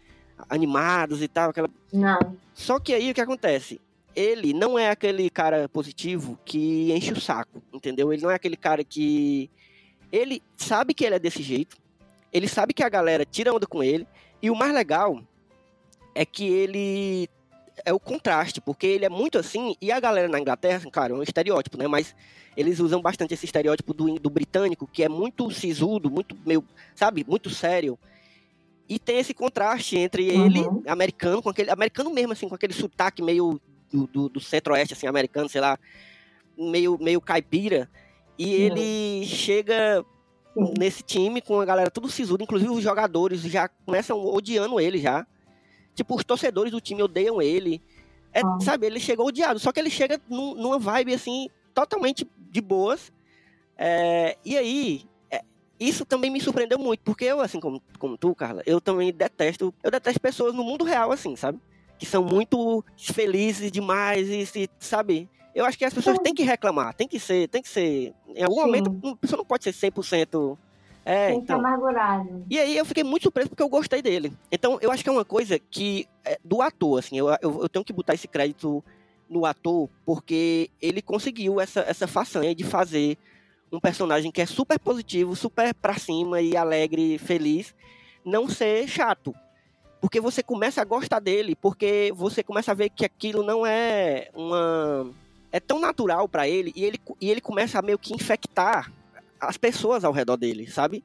animados 0.49 1.23
e 1.23 1.29
tal. 1.29 1.51
Aquela... 1.51 1.71
Não. 1.93 2.37
Só 2.55 2.79
que 2.79 2.93
aí 2.93 3.11
o 3.11 3.15
que 3.15 3.21
acontece? 3.21 3.81
ele 4.19 4.53
não 4.53 4.77
é 4.77 4.91
aquele 4.91 5.31
cara 5.31 5.69
positivo 5.69 6.37
que 6.45 6.93
enche 6.93 7.13
o 7.13 7.21
saco, 7.21 7.63
entendeu? 7.73 8.13
Ele 8.13 8.21
não 8.21 8.31
é 8.31 8.35
aquele 8.35 8.57
cara 8.57 8.83
que. 8.83 9.49
Ele 10.11 10.43
sabe 10.57 10.93
que 10.93 11.05
ele 11.05 11.15
é 11.15 11.19
desse 11.21 11.41
jeito, 11.41 11.77
ele 12.33 12.49
sabe 12.49 12.75
que 12.75 12.83
a 12.83 12.89
galera 12.89 13.25
tira 13.25 13.55
onda 13.55 13.65
com 13.65 13.81
ele, 13.81 14.07
e 14.43 14.51
o 14.51 14.57
mais 14.57 14.75
legal 14.75 15.23
é 16.17 16.27
que 16.27 16.49
ele 16.49 17.29
é 17.85 17.93
o 17.93 18.01
contraste, 18.01 18.61
porque 18.61 18.89
ele 18.89 19.05
é 19.05 19.09
muito 19.09 19.39
assim, 19.39 19.77
e 19.81 19.93
a 19.93 20.01
galera 20.01 20.27
na 20.27 20.41
Inglaterra, 20.41 20.79
assim, 20.79 20.91
claro, 20.91 21.15
é 21.15 21.19
um 21.19 21.23
estereótipo, 21.23 21.79
né? 21.79 21.87
Mas 21.87 22.13
eles 22.57 22.81
usam 22.81 23.01
bastante 23.01 23.35
esse 23.35 23.45
estereótipo 23.45 23.95
do, 23.95 24.19
do 24.19 24.31
britânico, 24.31 24.89
que 24.93 25.05
é 25.05 25.09
muito 25.09 25.49
sisudo, 25.53 26.11
muito 26.11 26.37
meio, 26.45 26.65
sabe, 26.93 27.25
muito 27.29 27.51
sério. 27.51 27.97
E 28.89 28.99
tem 28.99 29.19
esse 29.19 29.35
contraste 29.35 29.97
entre 29.99 30.25
ele, 30.27 30.61
Uhum. 30.61 30.83
americano, 30.87 31.43
com 31.43 31.51
aquele. 31.51 31.71
Americano 31.71 32.11
mesmo, 32.11 32.33
assim, 32.33 32.49
com 32.49 32.55
aquele 32.55 32.73
sotaque 32.73 33.23
meio 33.23 33.61
do, 33.93 34.07
do, 34.07 34.29
do 34.29 34.41
centro-oeste, 34.41 34.95
assim, 34.95 35.07
americano, 35.07 35.49
sei 35.49 35.61
lá, 35.61 35.79
meio, 36.57 36.97
meio 36.99 37.21
caipira. 37.21 37.89
E 38.39 38.45
Sim. 38.45 38.53
ele 38.53 39.27
chega 39.27 40.05
nesse 40.79 41.03
time 41.03 41.41
com 41.41 41.61
a 41.61 41.65
galera 41.65 41.91
tudo 41.91 42.09
sisudo, 42.09 42.43
inclusive 42.43 42.71
os 42.71 42.83
jogadores 42.83 43.43
já 43.43 43.69
começam 43.69 44.19
odiando 44.25 44.81
ele 44.81 44.99
já. 44.99 45.27
Tipo, 45.95 46.15
os 46.17 46.25
torcedores 46.25 46.73
do 46.73 46.81
time 46.81 47.03
odeiam 47.03 47.43
ele. 47.43 47.83
É, 48.33 48.41
Ah. 48.45 48.59
Sabe, 48.61 48.87
ele 48.87 49.01
chegou 49.01 49.27
odiado, 49.27 49.59
só 49.59 49.71
que 49.73 49.81
ele 49.81 49.91
chega 49.91 50.21
num- 50.29 50.55
numa 50.55 50.79
vibe 50.79 51.13
assim, 51.15 51.49
totalmente 51.75 52.27
de 52.51 52.61
boas. 52.61 53.13
É, 53.77 54.37
e 54.45 54.57
aí, 54.57 55.03
isso 55.79 56.05
também 56.05 56.31
me 56.31 56.41
surpreendeu 56.41 56.79
muito, 56.79 57.01
porque 57.01 57.25
eu, 57.25 57.41
assim 57.41 57.61
como, 57.61 57.83
como 57.99 58.17
tu, 58.17 58.35
Carla, 58.35 58.63
eu 58.67 58.81
também 58.81 59.13
detesto, 59.13 59.73
eu 59.83 59.91
detesto 59.91 60.21
pessoas 60.21 60.55
no 60.55 60.65
mundo 60.65 60.85
real, 60.85 61.13
assim, 61.13 61.37
sabe? 61.37 61.61
Que 61.99 62.07
são 62.07 62.23
muito 62.23 62.85
felizes 62.97 63.71
demais 63.71 64.29
e, 64.29 64.45
se, 64.47 64.71
sabe? 64.79 65.29
Eu 65.55 65.65
acho 65.65 65.79
que 65.79 65.85
as 65.85 65.95
pessoas 65.95 66.19
têm 66.19 66.35
que 66.35 66.43
reclamar, 66.43 66.95
tem 66.95 67.09
que 67.09 67.19
ser, 67.19 67.49
tem 67.49 67.63
que 67.63 67.69
ser. 67.69 68.15
Em 68.29 68.43
algum 68.43 68.57
Sim. 68.57 68.67
momento, 68.67 69.01
a 69.05 69.17
pessoa 69.17 69.39
não 69.39 69.45
pode 69.45 69.65
ser 69.65 69.73
100%. 69.73 70.57
É, 71.05 71.29
Tem 71.29 71.39
então. 71.39 71.59
amargurado. 71.59 72.45
E 72.51 72.59
aí 72.59 72.77
eu 72.77 72.85
fiquei 72.85 73.03
muito 73.03 73.23
surpreso 73.23 73.49
porque 73.49 73.63
eu 73.63 73.69
gostei 73.69 74.03
dele. 74.03 74.31
Então 74.53 74.79
eu 74.83 74.93
acho 74.93 75.03
que 75.03 75.09
é 75.09 75.13
uma 75.13 75.25
coisa 75.25 75.59
que 75.59 76.07
é 76.23 76.39
do 76.45 76.61
ator, 76.61 76.99
assim, 76.99 77.17
eu, 77.17 77.29
eu, 77.41 77.63
eu 77.63 77.69
tenho 77.69 77.83
que 77.83 77.95
botar 77.95 78.13
esse 78.13 78.29
crédito 78.29 78.85
no 79.29 79.47
ator 79.47 79.89
porque 80.05 80.71
ele 80.83 81.01
conseguiu 81.01 81.61
essa, 81.61 81.81
essa 81.81 82.07
façanha 82.07 82.55
de 82.55 82.63
fazer 82.63 83.17
um 83.71 83.81
personagem 83.81 84.31
que 84.31 84.41
é 84.41 84.47
super 84.47 84.79
positivo, 84.79 85.37
super 85.37 85.75
pra 85.75 85.99
cima 85.99 86.41
e 86.41 86.57
alegre, 86.57 87.19
feliz, 87.19 87.75
não 88.25 88.49
ser 88.49 88.87
chato. 88.89 89.35
Porque 90.01 90.21
você 90.21 90.43
começa 90.43 90.81
a 90.81 90.85
gostar 90.85 91.19
dele, 91.19 91.57
porque 91.57 92.13
você 92.15 92.43
começa 92.43 92.71
a 92.71 92.75
ver 92.75 92.91
que 92.91 93.05
aquilo 93.05 93.43
não 93.43 93.67
é 93.67 94.31
uma 94.35 95.11
é 95.51 95.59
tão 95.59 95.81
natural 95.81 96.29
pra 96.29 96.47
ele 96.47 96.73
e 96.77 96.85
ele 96.85 97.01
e 97.21 97.31
ele 97.31 97.41
começa 97.41 97.79
a 97.79 97.83
meio 97.83 97.99
que 97.99 98.15
infectar 98.15 98.93
as 99.41 99.57
pessoas 99.57 100.05
ao 100.05 100.13
redor 100.13 100.37
dele, 100.37 100.71
sabe? 100.71 101.03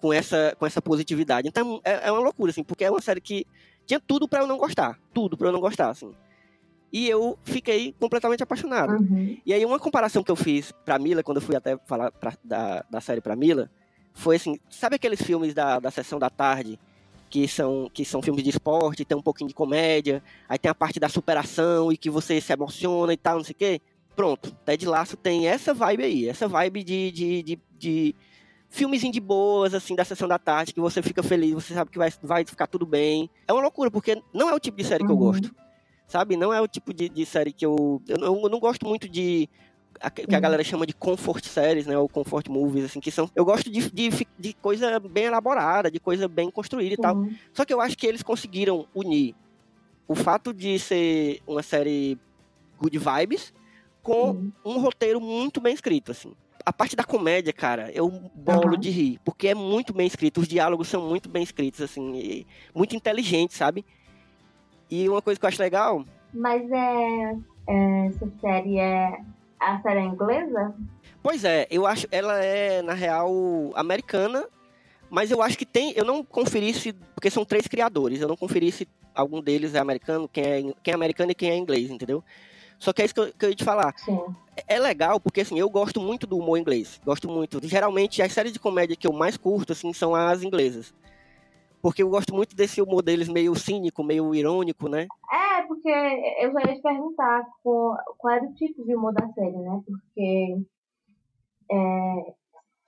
Com 0.00 0.12
essa, 0.12 0.54
com 0.58 0.66
essa 0.66 0.82
positividade. 0.82 1.48
Então 1.48 1.80
é, 1.84 2.08
é 2.08 2.12
uma 2.12 2.20
loucura, 2.20 2.50
assim, 2.50 2.64
porque 2.64 2.84
é 2.84 2.90
uma 2.90 3.00
série 3.00 3.20
que 3.20 3.46
tinha 3.86 4.00
tudo 4.00 4.28
pra 4.28 4.40
eu 4.40 4.46
não 4.46 4.58
gostar. 4.58 4.98
Tudo 5.12 5.36
pra 5.36 5.48
eu 5.48 5.52
não 5.52 5.60
gostar, 5.60 5.90
assim. 5.90 6.14
E 6.96 7.08
eu 7.08 7.36
fiquei 7.42 7.92
completamente 7.98 8.44
apaixonado. 8.44 8.92
Uhum. 9.02 9.36
E 9.44 9.52
aí 9.52 9.66
uma 9.66 9.80
comparação 9.80 10.22
que 10.22 10.30
eu 10.30 10.36
fiz 10.36 10.70
pra 10.84 10.96
Mila, 10.96 11.24
quando 11.24 11.38
eu 11.38 11.42
fui 11.42 11.56
até 11.56 11.76
falar 11.86 12.12
pra- 12.12 12.34
da, 12.44 12.84
da 12.88 13.00
série 13.00 13.20
pra 13.20 13.34
Mila, 13.34 13.68
foi 14.12 14.36
assim, 14.36 14.60
sabe 14.70 14.94
aqueles 14.94 15.20
filmes 15.20 15.52
da, 15.52 15.80
da 15.80 15.90
sessão 15.90 16.20
da 16.20 16.30
tarde, 16.30 16.78
que 17.28 17.48
são, 17.48 17.90
que 17.92 18.04
são 18.04 18.22
filmes 18.22 18.44
de 18.44 18.50
esporte, 18.50 19.04
tem 19.04 19.18
um 19.18 19.22
pouquinho 19.22 19.48
de 19.48 19.54
comédia, 19.54 20.22
aí 20.48 20.56
tem 20.56 20.70
a 20.70 20.74
parte 20.74 21.00
da 21.00 21.08
superação 21.08 21.90
e 21.90 21.96
que 21.96 22.08
você 22.08 22.40
se 22.40 22.52
emociona 22.52 23.12
e 23.12 23.16
tal, 23.16 23.38
não 23.38 23.44
sei 23.44 23.54
o 23.54 23.58
quê? 23.58 23.80
Pronto, 24.14 24.52
Ted 24.64 24.86
Laço 24.86 25.16
tem 25.16 25.48
essa 25.48 25.74
vibe 25.74 26.04
aí, 26.04 26.28
essa 26.28 26.46
vibe 26.46 26.84
de, 26.84 27.10
de, 27.10 27.42
de, 27.42 27.58
de 27.76 28.14
filmezinho 28.70 29.12
de 29.12 29.18
boas, 29.18 29.74
assim, 29.74 29.96
da 29.96 30.04
sessão 30.04 30.28
da 30.28 30.38
tarde, 30.38 30.72
que 30.72 30.80
você 30.80 31.02
fica 31.02 31.24
feliz, 31.24 31.54
você 31.54 31.74
sabe 31.74 31.90
que 31.90 31.98
vai, 31.98 32.12
vai 32.22 32.44
ficar 32.44 32.68
tudo 32.68 32.86
bem. 32.86 33.28
É 33.48 33.52
uma 33.52 33.62
loucura, 33.62 33.90
porque 33.90 34.22
não 34.32 34.48
é 34.48 34.54
o 34.54 34.60
tipo 34.60 34.76
de 34.76 34.84
série 34.84 35.04
que 35.04 35.10
eu 35.10 35.16
Uhum. 35.16 35.22
gosto 35.32 35.52
sabe? 36.06 36.36
Não 36.36 36.52
é 36.52 36.60
o 36.60 36.68
tipo 36.68 36.92
de, 36.92 37.08
de 37.08 37.24
série 37.26 37.52
que 37.52 37.64
eu, 37.64 38.00
eu. 38.08 38.18
não- 38.18 38.42
Eu 38.42 38.48
não 38.48 38.58
gosto 38.60 38.86
muito 38.86 39.08
de. 39.08 39.48
Que 40.14 40.22
a 40.22 40.36
Uhum. 40.36 40.40
galera 40.42 40.64
chama 40.64 40.86
de 40.86 40.92
comfort 40.92 41.44
séries, 41.46 41.86
né? 41.86 41.96
Ou 41.96 42.08
comfort 42.08 42.48
movies, 42.48 42.84
assim, 42.86 43.00
que 43.00 43.10
são. 43.10 43.30
Eu 43.34 43.44
gosto 43.44 43.70
de, 43.70 43.90
de, 43.90 44.10
de 44.38 44.52
coisa 44.54 44.98
bem 45.00 45.24
elaborada, 45.24 45.90
de 45.90 46.00
coisa 46.00 46.26
bem 46.28 46.50
construída 46.50 46.94
e 46.94 46.96
tal. 46.96 47.22
Sim. 47.24 47.36
Só 47.52 47.64
que 47.64 47.72
eu 47.72 47.80
acho 47.80 47.96
que 47.96 48.06
eles 48.06 48.22
conseguiram 48.22 48.86
unir 48.94 49.34
o 50.08 50.14
fato 50.14 50.52
de 50.52 50.78
ser 50.78 51.40
uma 51.46 51.62
série 51.62 52.18
good 52.78 52.98
vibes 52.98 53.54
com 54.02 54.32
Sim. 54.34 54.52
um 54.64 54.78
roteiro 54.80 55.20
muito 55.20 55.60
bem 55.60 55.72
escrito, 55.72 56.10
assim. 56.10 56.34
A 56.66 56.72
parte 56.72 56.96
da 56.96 57.04
comédia, 57.04 57.52
cara, 57.52 57.90
eu 57.92 58.08
bolo 58.34 58.72
Aham. 58.72 58.78
de 58.80 58.90
rir, 58.90 59.18
porque 59.24 59.48
é 59.48 59.54
muito 59.54 59.92
bem 59.94 60.06
escrito, 60.06 60.40
os 60.40 60.48
diálogos 60.48 60.88
são 60.88 61.06
muito 61.08 61.28
bem 61.28 61.42
escritos, 61.42 61.80
assim, 61.80 62.44
muito 62.74 62.96
inteligentes, 62.96 63.56
sabe? 63.56 63.84
E 64.90 65.08
uma 65.08 65.22
coisa 65.22 65.38
que 65.38 65.44
eu 65.44 65.48
acho 65.48 65.62
legal 65.62 66.04
Mas 66.32 66.70
é, 66.70 67.36
é, 67.68 68.06
essa 68.06 68.30
série 68.40 68.78
é 68.78 69.20
a 69.60 69.80
série 69.80 70.00
é 70.00 70.02
inglesa? 70.02 70.74
Pois 71.22 71.44
é, 71.44 71.66
eu 71.70 71.86
acho 71.86 72.06
ela 72.10 72.42
é 72.44 72.82
na 72.82 72.92
real 72.92 73.32
americana, 73.74 74.46
mas 75.08 75.30
eu 75.30 75.40
acho 75.40 75.56
que 75.56 75.64
tem, 75.64 75.92
eu 75.96 76.04
não 76.04 76.22
conferi 76.22 76.74
se 76.74 76.92
porque 76.92 77.30
são 77.30 77.44
três 77.44 77.66
criadores, 77.66 78.20
eu 78.20 78.28
não 78.28 78.36
conferi 78.36 78.70
se 78.70 78.86
algum 79.14 79.40
deles 79.40 79.74
é 79.74 79.78
americano, 79.78 80.28
quem 80.28 80.44
é, 80.44 80.62
quem 80.82 80.92
é 80.92 80.94
americano 80.94 81.30
e 81.30 81.34
quem 81.34 81.50
é 81.50 81.56
inglês, 81.56 81.90
entendeu? 81.90 82.22
Só 82.78 82.92
que 82.92 83.00
é 83.00 83.04
isso 83.06 83.14
que 83.14 83.20
eu, 83.20 83.32
que 83.32 83.44
eu 83.46 83.48
ia 83.50 83.54
te 83.54 83.64
falar. 83.64 83.94
Sim. 83.96 84.20
É 84.68 84.78
legal 84.78 85.18
porque 85.18 85.40
assim, 85.40 85.58
eu 85.58 85.70
gosto 85.70 86.00
muito 86.00 86.26
do 86.26 86.36
humor 86.36 86.58
inglês, 86.58 87.00
gosto 87.04 87.28
muito. 87.28 87.58
Geralmente 87.66 88.20
as 88.20 88.32
séries 88.32 88.52
de 88.52 88.58
comédia 88.58 88.96
que 88.96 89.06
eu 89.06 89.12
mais 89.12 89.36
curto 89.36 89.72
assim 89.72 89.92
são 89.92 90.14
as 90.14 90.42
inglesas. 90.42 90.92
Porque 91.84 92.02
eu 92.02 92.08
gosto 92.08 92.34
muito 92.34 92.56
desse 92.56 92.80
humor 92.80 93.02
deles 93.02 93.28
meio 93.28 93.54
cínico, 93.54 94.02
meio 94.02 94.34
irônico, 94.34 94.88
né? 94.88 95.06
É, 95.30 95.60
porque 95.68 95.86
eu 96.40 96.50
já 96.50 96.60
ia 96.60 96.76
te 96.76 96.80
perguntar 96.80 97.44
qual, 97.62 97.94
qual 98.16 98.34
era 98.36 98.46
o 98.46 98.54
tipo 98.54 98.82
de 98.86 98.96
humor 98.96 99.12
da 99.12 99.28
série, 99.34 99.54
né? 99.54 99.82
Porque 99.86 100.56
é, 101.70 102.32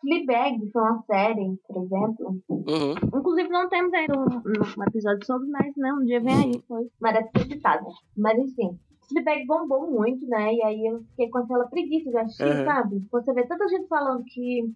Fleabag 0.01 0.71
foi 0.73 0.83
uma 0.83 1.03
série, 1.03 1.61
por 1.69 1.83
exemplo. 1.83 2.41
Uhum. 2.49 2.95
Inclusive 3.19 3.51
não 3.51 3.69
temos 3.69 3.93
ainda 3.93 4.19
um, 4.19 4.25
um 4.25 4.85
episódio 4.89 5.27
sobre, 5.27 5.47
mas 5.49 5.77
né, 5.77 5.93
um 5.93 6.03
dia 6.07 6.21
vem 6.23 6.35
aí, 6.35 6.63
foi. 6.67 6.89
Merece 6.99 7.29
ser 7.37 7.49
citado. 7.49 7.85
Mas 8.17 8.39
enfim. 8.39 8.79
Fleabag 9.11 9.45
bombou 9.47 9.91
muito, 9.91 10.27
né? 10.27 10.55
E 10.55 10.63
aí 10.63 10.87
eu 10.87 11.01
fiquei 11.11 11.29
com 11.29 11.37
aquela 11.41 11.67
preguiça 11.67 12.11
de 12.11 12.17
assistir, 12.17 12.45
Uhum. 12.45 12.65
sabe? 12.65 13.07
Você 13.13 13.33
vê 13.35 13.47
tanta 13.47 13.69
gente 13.69 13.87
falando 13.89 14.25
que 14.25 14.73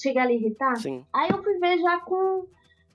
chega 0.00 0.22
ali 0.22 0.34
a 0.34 0.36
irritar. 0.36 0.76
Sim. 0.76 1.04
Aí 1.12 1.30
eu 1.30 1.42
fui 1.42 1.58
ver 1.58 1.78
já 1.80 1.98
com, 2.02 2.46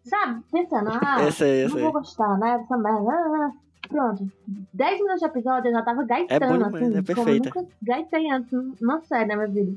sabe, 0.04 0.42
pensando, 0.52 0.90
ah, 0.92 1.22
Essa 1.22 1.46
aí, 1.46 1.62
essa 1.62 1.76
não 1.76 1.82
vou 1.84 1.92
gostar, 1.94 2.38
né? 2.38 2.58
Dessa 2.60 2.78
merda. 2.78 3.12
Ah, 3.12 3.48
ah. 3.48 3.52
Pronto. 3.88 4.32
10 4.74 5.00
minutos 5.02 5.20
de 5.20 5.26
episódio 5.26 5.68
eu 5.70 5.74
já 5.74 5.82
tava 5.82 6.04
gaitando, 6.04 6.44
É 6.44 6.48
bom 6.48 6.54
demais, 6.54 6.76
assim, 6.76 6.86
é 6.86 6.88
como 6.90 7.00
eu 7.00 7.04
perfeita. 7.16 7.50
nunca 7.60 7.68
gaitei 7.82 8.32
antes 8.32 8.52
numa 8.80 9.02
série 9.02 9.26
na 9.26 9.36
minha 9.36 9.48
vida. 9.50 9.74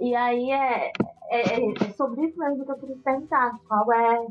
E 0.00 0.14
aí 0.14 0.50
é, 0.50 0.92
é, 1.30 1.60
é- 1.60 1.74
é 1.86 1.90
sobre 1.92 2.26
isso 2.26 2.38
mesmo 2.38 2.64
que 2.64 2.70
eu 2.70 2.76
queria 2.76 2.96
perguntar. 3.04 3.56
Qual 3.68 3.92
é 3.92 4.26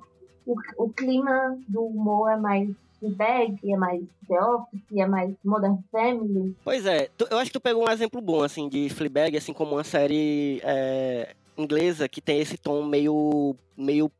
o, 0.46 0.56
o 0.78 0.90
clima 0.90 1.58
do 1.68 1.82
humor? 1.86 2.30
É 2.30 2.36
mais 2.38 2.70
Fleabag? 3.00 3.58
É 3.72 3.78
mais 3.78 4.04
The 4.28 4.44
Office? 4.44 4.82
É 4.96 5.06
mais 5.08 5.34
Modern 5.44 5.78
Family? 5.92 6.56
Pois 6.64 6.86
é, 6.86 7.10
tu- 7.18 7.28
eu 7.32 7.38
acho 7.40 7.52
que 7.52 7.58
tu 7.60 7.62
pegou 7.64 7.88
um 7.88 7.92
exemplo 7.92 8.22
bom, 8.22 8.44
assim, 8.44 8.68
de 8.70 8.90
Fleabag, 8.90 9.36
assim, 9.38 9.54
como 9.54 9.76
uma 9.76 9.84
série 9.84 10.60
é, 10.64 11.34
inglesa 11.58 12.08
que 12.10 12.22
tem 12.22 12.40
esse 12.42 12.58
tom 12.58 12.84
meio, 12.86 13.56
meio, 13.78 14.12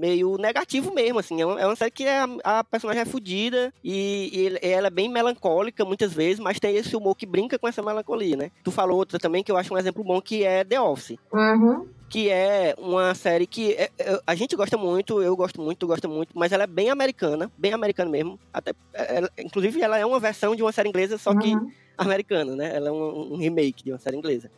meio 0.00 0.36
negativo 0.38 0.92
mesmo, 0.94 1.18
assim. 1.18 1.40
É 1.40 1.46
uma, 1.46 1.60
é 1.60 1.76
série 1.76 1.90
que 1.90 2.04
é, 2.04 2.18
a, 2.20 2.58
a 2.60 2.64
personagem 2.64 3.02
é 3.02 3.04
fodida 3.04 3.72
e, 3.84 4.30
e 4.62 4.66
ela 4.66 4.86
é 4.86 4.90
bem 4.90 5.08
melancólica 5.08 5.84
muitas 5.84 6.12
vezes, 6.12 6.40
mas 6.40 6.58
tem 6.58 6.74
esse 6.76 6.96
humor 6.96 7.14
que 7.14 7.26
brinca 7.26 7.58
com 7.58 7.68
essa 7.68 7.82
melancolia, 7.82 8.36
né? 8.36 8.50
Tu 8.64 8.70
falou 8.70 8.96
outra 8.96 9.18
também 9.18 9.42
que 9.44 9.52
eu 9.52 9.56
acho 9.56 9.72
um 9.74 9.78
exemplo 9.78 10.02
bom, 10.02 10.20
que 10.20 10.42
é 10.44 10.64
The 10.64 10.80
Office 10.80 11.18
Uhum. 11.32 11.86
que 12.08 12.28
é 12.30 12.74
uma 12.78 13.14
série 13.14 13.46
que 13.46 13.72
é- 13.74 13.90
é- 13.98 14.20
a 14.26 14.34
gente 14.34 14.56
gosta 14.56 14.76
muito, 14.76 15.22
eu 15.22 15.36
gosto 15.36 15.60
muito, 15.60 15.86
gosta 15.86 16.08
muito, 16.08 16.30
mas 16.34 16.50
ela 16.50 16.64
é 16.64 16.66
bem 16.66 16.90
americana, 16.90 17.50
bem 17.56 17.72
americana 17.72 18.10
mesmo. 18.10 18.38
Até, 18.52 18.72
ela- 18.92 19.30
inclusive, 19.38 19.80
ela 19.82 19.96
é 19.98 20.04
uma 20.06 20.18
versão 20.18 20.56
de 20.56 20.62
uma 20.62 20.72
série 20.72 20.88
inglesa, 20.88 21.18
só 21.18 21.32
que 21.38 21.54
Uhum. 21.54 21.70
americana, 21.96 22.56
né? 22.56 22.74
Ela 22.74 22.88
é 22.88 22.92
um, 22.92 23.34
um 23.34 23.36
remake 23.36 23.84
de 23.84 23.92
uma 23.92 23.98
série 23.98 24.16
inglesa, 24.16 24.50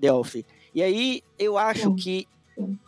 The 0.00 0.12
Office. 0.12 0.44
E 0.74 0.82
aí, 0.82 1.22
eu 1.38 1.56
acho 1.58 1.82
Sim. 1.90 1.96
que. 1.96 2.28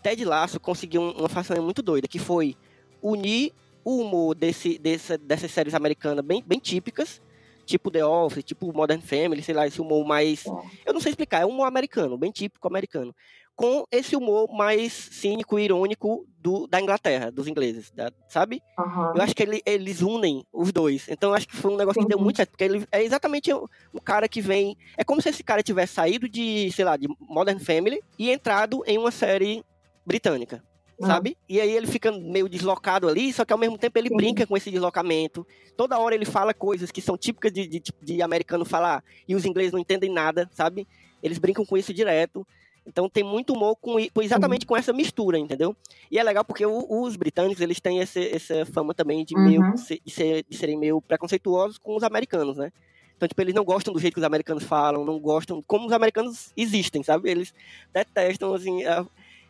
Ted 0.02 0.24
Lasso 0.24 0.60
conseguiu 0.60 1.02
um- 1.02 1.10
uma 1.12 1.28
façanha 1.28 1.60
muito 1.62 1.82
doida, 1.82 2.06
que 2.08 2.18
foi 2.18 2.56
unir 3.02 3.52
o 3.84 3.98
humor 4.00 4.34
desse, 4.34 4.78
dessa, 4.78 5.16
dessas 5.16 5.50
séries 5.50 5.74
americanas 5.74 6.24
bem, 6.24 6.42
bem 6.44 6.58
típicas, 6.58 7.20
tipo 7.64 7.90
The 7.90 8.04
Office, 8.04 8.44
tipo 8.44 8.72
Modern 8.72 9.00
Family, 9.00 9.42
sei 9.42 9.54
lá, 9.54 9.66
esse 9.66 9.80
humor 9.80 10.04
mais... 10.06 10.46
É. 10.46 10.50
Eu 10.86 10.92
não 10.92 11.00
sei 11.00 11.10
explicar, 11.10 11.42
é 11.42 11.46
um 11.46 11.50
humor 11.50 11.66
americano, 11.66 12.16
bem 12.16 12.30
típico 12.30 12.66
americano. 12.68 13.14
Com 13.56 13.86
esse 13.90 14.14
humor 14.14 14.52
mais 14.52 14.92
cínico 14.92 15.58
e 15.58 15.64
irônico 15.64 16.26
do, 16.38 16.66
da 16.66 16.78
Inglaterra, 16.78 17.32
dos 17.32 17.48
ingleses, 17.48 17.90
da, 17.90 18.12
sabe? 18.28 18.60
Uhum. 18.78 19.16
Eu 19.16 19.22
acho 19.22 19.34
que 19.34 19.42
ele, 19.42 19.62
eles 19.64 20.02
unem 20.02 20.44
os 20.52 20.70
dois. 20.70 21.08
Então 21.08 21.30
eu 21.30 21.34
acho 21.34 21.48
que 21.48 21.56
foi 21.56 21.72
um 21.72 21.76
negócio 21.76 22.02
que 22.02 22.08
deu 22.08 22.18
muito 22.18 22.36
certo, 22.36 22.50
porque 22.50 22.64
ele 22.64 22.86
é 22.92 23.02
exatamente 23.02 23.50
o, 23.50 23.66
o, 23.94 24.00
cara 24.00 24.28
que 24.28 24.42
vem. 24.42 24.76
É 24.96 25.02
como 25.02 25.22
se 25.22 25.30
esse 25.30 25.42
cara 25.42 25.62
tivesse 25.62 25.94
saído 25.94 26.28
de, 26.28 26.70
sei 26.72 26.84
lá, 26.84 26.98
de 26.98 27.08
Modern 27.18 27.58
Family 27.58 28.02
e 28.18 28.30
entrado 28.30 28.82
em 28.86 28.98
uma 28.98 29.10
série 29.10 29.64
britânica. 30.04 30.62
Uhum. 31.00 31.06
Sabe? 31.06 31.36
E 31.48 31.58
aí 31.58 31.70
ele 31.70 31.86
fica 31.86 32.12
meio 32.12 32.48
deslocado 32.48 33.08
ali, 33.08 33.32
só 33.32 33.44
que 33.44 33.52
ao 33.52 33.58
mesmo 33.58 33.78
tempo 33.78 33.98
ele 33.98 34.08
Sim. 34.08 34.16
brinca 34.16 34.46
com 34.46 34.56
esse 34.56 34.70
deslocamento. 34.70 35.46
Toda 35.76 35.98
hora 35.98 36.14
ele 36.14 36.24
fala 36.26 36.52
coisas 36.52 36.90
que 36.90 37.00
são 37.00 37.16
típicas 37.16 37.52
de, 37.52 37.66
de, 37.66 37.82
de 38.02 38.22
americano 38.22 38.64
falar 38.66 39.02
e 39.26 39.34
os 39.34 39.46
ingleses 39.46 39.72
não 39.72 39.80
entendem 39.80 40.12
nada, 40.12 40.48
sabe? 40.52 40.86
Eles 41.22 41.38
brincam 41.38 41.64
com 41.64 41.76
isso 41.76 41.92
direto. 41.92 42.46
Então 42.86 43.08
tem 43.08 43.24
muito 43.24 43.52
humor 43.52 43.76
com, 43.76 43.96
exatamente 44.22 44.64
com 44.64 44.76
essa 44.76 44.92
mistura, 44.92 45.38
entendeu? 45.38 45.74
E 46.10 46.18
é 46.18 46.22
legal 46.22 46.44
porque 46.44 46.64
o, 46.64 46.86
os 46.88 47.16
britânicos, 47.16 47.60
eles 47.60 47.80
têm 47.80 47.98
esse, 47.98 48.28
essa 48.28 48.64
fama 48.66 48.94
também 48.94 49.24
de, 49.24 49.34
meio, 49.36 49.60
uhum. 49.60 49.74
de, 49.74 50.10
ser, 50.10 50.44
de 50.48 50.56
serem 50.56 50.78
meio 50.78 51.00
preconceituosos 51.00 51.78
com 51.78 51.96
os 51.96 52.04
americanos, 52.04 52.56
né? 52.56 52.72
Então, 53.16 53.26
tipo, 53.26 53.40
eles 53.40 53.54
não 53.54 53.64
gostam 53.64 53.92
do 53.92 53.98
jeito 53.98 54.14
que 54.14 54.20
os 54.20 54.24
americanos 54.24 54.62
falam, 54.62 55.04
não 55.04 55.18
gostam 55.18 55.62
como 55.66 55.86
os 55.86 55.92
americanos 55.92 56.52
existem, 56.56 57.02
sabe? 57.02 57.30
Eles 57.30 57.52
detestam, 57.92 58.54
assim... 58.54 58.84
A... 58.84 59.06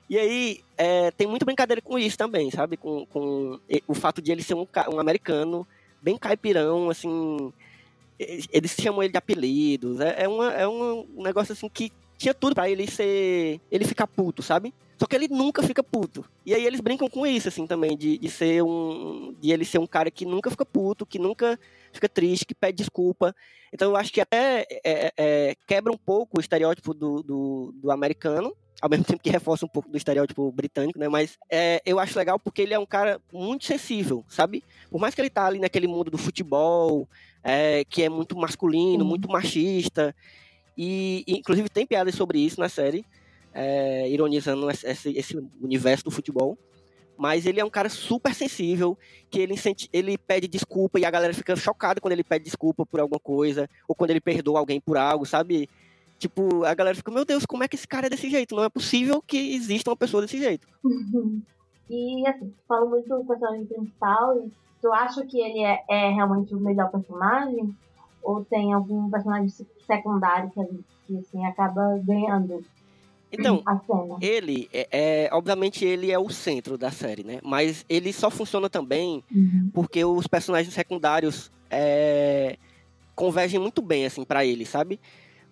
E 0.09 0.17
aí, 0.17 0.61
é, 0.79 1.11
tem 1.11 1.27
muita 1.27 1.45
brincadeira 1.45 1.83
com 1.83 1.99
isso 1.99 2.17
também, 2.17 2.49
sabe? 2.51 2.77
Com, 2.77 3.05
com 3.07 3.59
o 3.89 3.95
fato 3.95 4.23
de 4.23 4.31
ele 4.31 4.41
ser 4.41 4.55
um, 4.55 4.67
um 4.95 5.01
americano 5.01 5.67
bem 6.01 6.17
caipirão, 6.17 6.89
assim... 6.89 7.53
Eles 8.19 8.75
chamam 8.81 9.03
ele 9.03 9.13
de 9.13 9.19
apelidos. 9.19 10.01
É, 10.01 10.23
é, 10.23 10.29
uma, 10.29 10.53
é 10.53 10.67
um 10.67 11.05
negócio, 11.17 11.53
assim, 11.53 11.69
que 11.69 11.93
tinha 12.17 12.35
tudo 12.35 12.55
para 12.55 12.69
ele 12.71 12.91
ser. 12.91 13.61
ele 13.71 13.85
ficar 13.85 14.07
puto, 14.07 14.43
sabe? 14.43 14.75
Só 14.99 15.07
que 15.07 15.15
ele 15.15 15.29
nunca 15.29 15.63
fica 15.63 15.83
puto. 15.83 16.25
E 16.45 16.55
aí 16.55 16.65
eles 16.65 16.81
brincam 16.81 17.09
com 17.09 17.27
isso, 17.27 17.49
assim, 17.49 17.67
também, 17.67 17.97
de, 17.97 18.17
de 18.17 18.31
ser 18.31 18.63
um. 18.63 19.35
de 19.39 19.53
ele 19.53 19.65
ser 19.65 19.79
um 19.79 19.87
cara 19.87 20.11
que 20.11 20.25
nunca 20.25 20.51
fica 20.51 20.65
puto, 20.65 21.05
que 21.05 21.19
nunca 21.19 21.59
fica 21.93 22.09
triste, 22.09 22.47
que 22.47 22.55
pede 22.55 22.79
desculpa. 22.79 23.35
Então 23.73 23.91
eu 23.91 23.97
acho 23.97 24.13
que 24.13 24.21
até 24.21 24.67
é, 24.85 25.13
é, 25.17 25.55
quebra 25.67 25.93
um 25.93 25.99
pouco 25.99 26.39
o 26.39 26.41
estereótipo 26.41 26.95
do, 26.95 27.23
do, 27.23 27.75
do, 27.75 27.91
americano. 27.91 28.57
Ao 28.81 28.91
mesmo 28.91 29.07
tempo 29.07 29.23
que 29.23 29.31
reforça 29.31 29.65
um 29.65 29.69
pouco 29.69 29.89
do 29.89 29.97
estereótipo 29.97 30.53
britânico, 30.53 30.99
né? 30.99 31.09
Mas 31.09 31.39
é, 31.51 31.81
eu 31.85 31.99
acho 31.99 32.19
legal 32.19 32.39
porque 32.39 32.61
ele 32.61 32.75
é 32.75 32.79
um 32.79 32.85
cara 32.85 33.21
muito 33.33 33.65
sensível, 33.65 34.23
sabe? 34.29 34.63
Por 34.91 35.01
mais 35.01 35.15
que 35.15 35.21
ele 35.21 35.31
tá 35.31 35.47
ali 35.47 35.59
naquele 35.59 35.87
mundo 35.87 36.11
do 36.11 36.19
futebol, 36.19 37.09
é, 37.43 37.85
que 37.85 38.03
é 38.03 38.09
muito 38.11 38.37
masculino, 38.37 39.03
muito 39.03 39.31
machista, 39.31 40.15
e, 40.77 41.25
inclusive, 41.27 41.69
tem 41.69 41.87
piadas 41.87 42.15
sobre 42.15 42.39
isso 42.39 42.61
na 42.61 42.69
série, 42.69 43.05
é, 43.55 44.09
ironizando 44.11 44.69
esse, 44.71 45.11
esse, 45.11 45.37
universo 45.61 46.05
do 46.05 46.11
futebol. 46.11 46.59
Mas 47.17 47.47
ele 47.47 47.59
é 47.59 47.65
um 47.65 47.71
cara 47.71 47.89
super 47.89 48.35
sensível, 48.35 48.99
que 49.31 49.41
ele, 49.41 49.55
ele 49.91 50.19
pede 50.19 50.47
desculpa 50.47 51.01
e 51.01 51.05
a 51.07 51.11
galera 51.11 51.33
fica 51.33 51.57
chocada 51.57 51.99
quando 51.99 52.13
ele 52.13 52.23
pede 52.23 52.45
desculpa 52.45 52.85
por 52.85 53.01
alguma 53.01 53.19
coisa, 53.19 53.69
ou 53.89 53.95
quando 53.95 54.11
ele 54.11 54.21
perdoa 54.21 54.59
alguém 54.59 54.79
por 54.79 54.99
algo, 54.99 55.25
sabe? 55.25 55.67
Tipo, 56.19 56.65
a 56.65 56.75
galera 56.75 56.95
fica, 56.95 57.11
meu 57.11 57.25
Deus, 57.25 57.47
como 57.47 57.63
é 57.63 57.69
que 57.69 57.77
esse 57.77 57.89
cara 57.89 58.07
é 58.07 58.11
desse 58.11 58.29
jeito? 58.29 58.55
Não 58.55 58.65
é 58.65 58.69
possível 58.69 59.23
que 59.23 59.55
exista 59.55 59.91
uma 59.91 59.97
pessoa 59.97 60.23
desse 60.23 60.39
jeito. 60.39 60.69
Uhum. 60.85 61.41
E 61.89 62.27
assim, 62.27 62.49
tu 62.49 62.57
fala 62.67 62.85
muito 62.85 63.09
do 63.09 63.25
personagem 63.25 63.65
principal, 63.65 64.39
e 64.39 64.53
tu 64.83 64.93
acha 64.93 65.25
que 65.25 65.41
ele 65.41 65.61
é, 65.61 65.85
é 65.89 66.11
realmente 66.11 66.55
o 66.55 66.61
melhor 66.61 66.91
personagem? 66.91 67.75
Ou 68.23 68.45
tem 68.45 68.73
algum 68.73 69.11
personagem 69.11 69.49
secundário 69.87 70.51
que, 70.51 70.85
que 71.07 71.19
assim, 71.19 71.45
acaba 71.47 71.99
ganhando 72.03 72.65
então, 73.33 73.63
ele 74.21 74.69
é, 74.73 74.89
é, 74.91 75.29
obviamente 75.33 75.85
ele 75.85 76.13
é 76.13 76.19
o 76.19 76.31
centro 76.31 76.79
da 76.79 76.91
série, 76.91 77.25
né? 77.25 77.41
Mas 77.43 77.85
ele 77.89 78.13
só 78.13 78.31
funciona 78.31 78.71
também 78.71 79.23
uhum. 79.35 79.71
porque 79.75 80.05
os 80.05 80.27
personagens 80.27 80.73
secundários 80.73 81.51
é, 81.69 82.57
convergem 83.15 83.59
muito 83.59 83.83
bem 83.83 84.07
assim 84.07 84.25
para 84.25 84.45
ele, 84.45 84.65
sabe? 84.65 85.01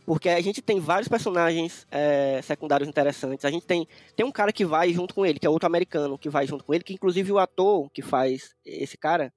Porque 0.07 0.29
a 0.29 0.41
gente 0.41 0.63
tem 0.63 0.79
vários 0.79 1.09
personagens 1.09 1.87
é, 1.91 2.41
secundários 2.43 2.89
interessantes. 2.89 3.45
A 3.45 3.51
gente 3.51 3.67
tem 3.67 3.89
tem 4.15 4.25
um 4.25 4.33
cara 4.33 4.53
que 4.53 4.65
vai 4.65 4.93
junto 4.93 5.15
com 5.15 5.27
ele, 5.27 5.39
que 5.39 5.47
é 5.47 5.51
outro 5.51 5.67
americano 5.67 6.19
que 6.19 6.29
vai 6.29 6.47
junto 6.47 6.65
com 6.65 6.73
ele, 6.73 6.85
que 6.85 6.95
inclusive 6.95 7.33
o 7.33 7.39
ator 7.39 7.91
que 7.91 8.03
faz 8.03 8.55
esse 8.65 8.97
cara 8.97 9.33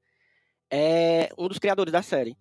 é 0.69 1.29
um 1.37 1.47
dos 1.47 1.59
criadores 1.59 1.91
da 1.91 2.03
série 2.03 2.37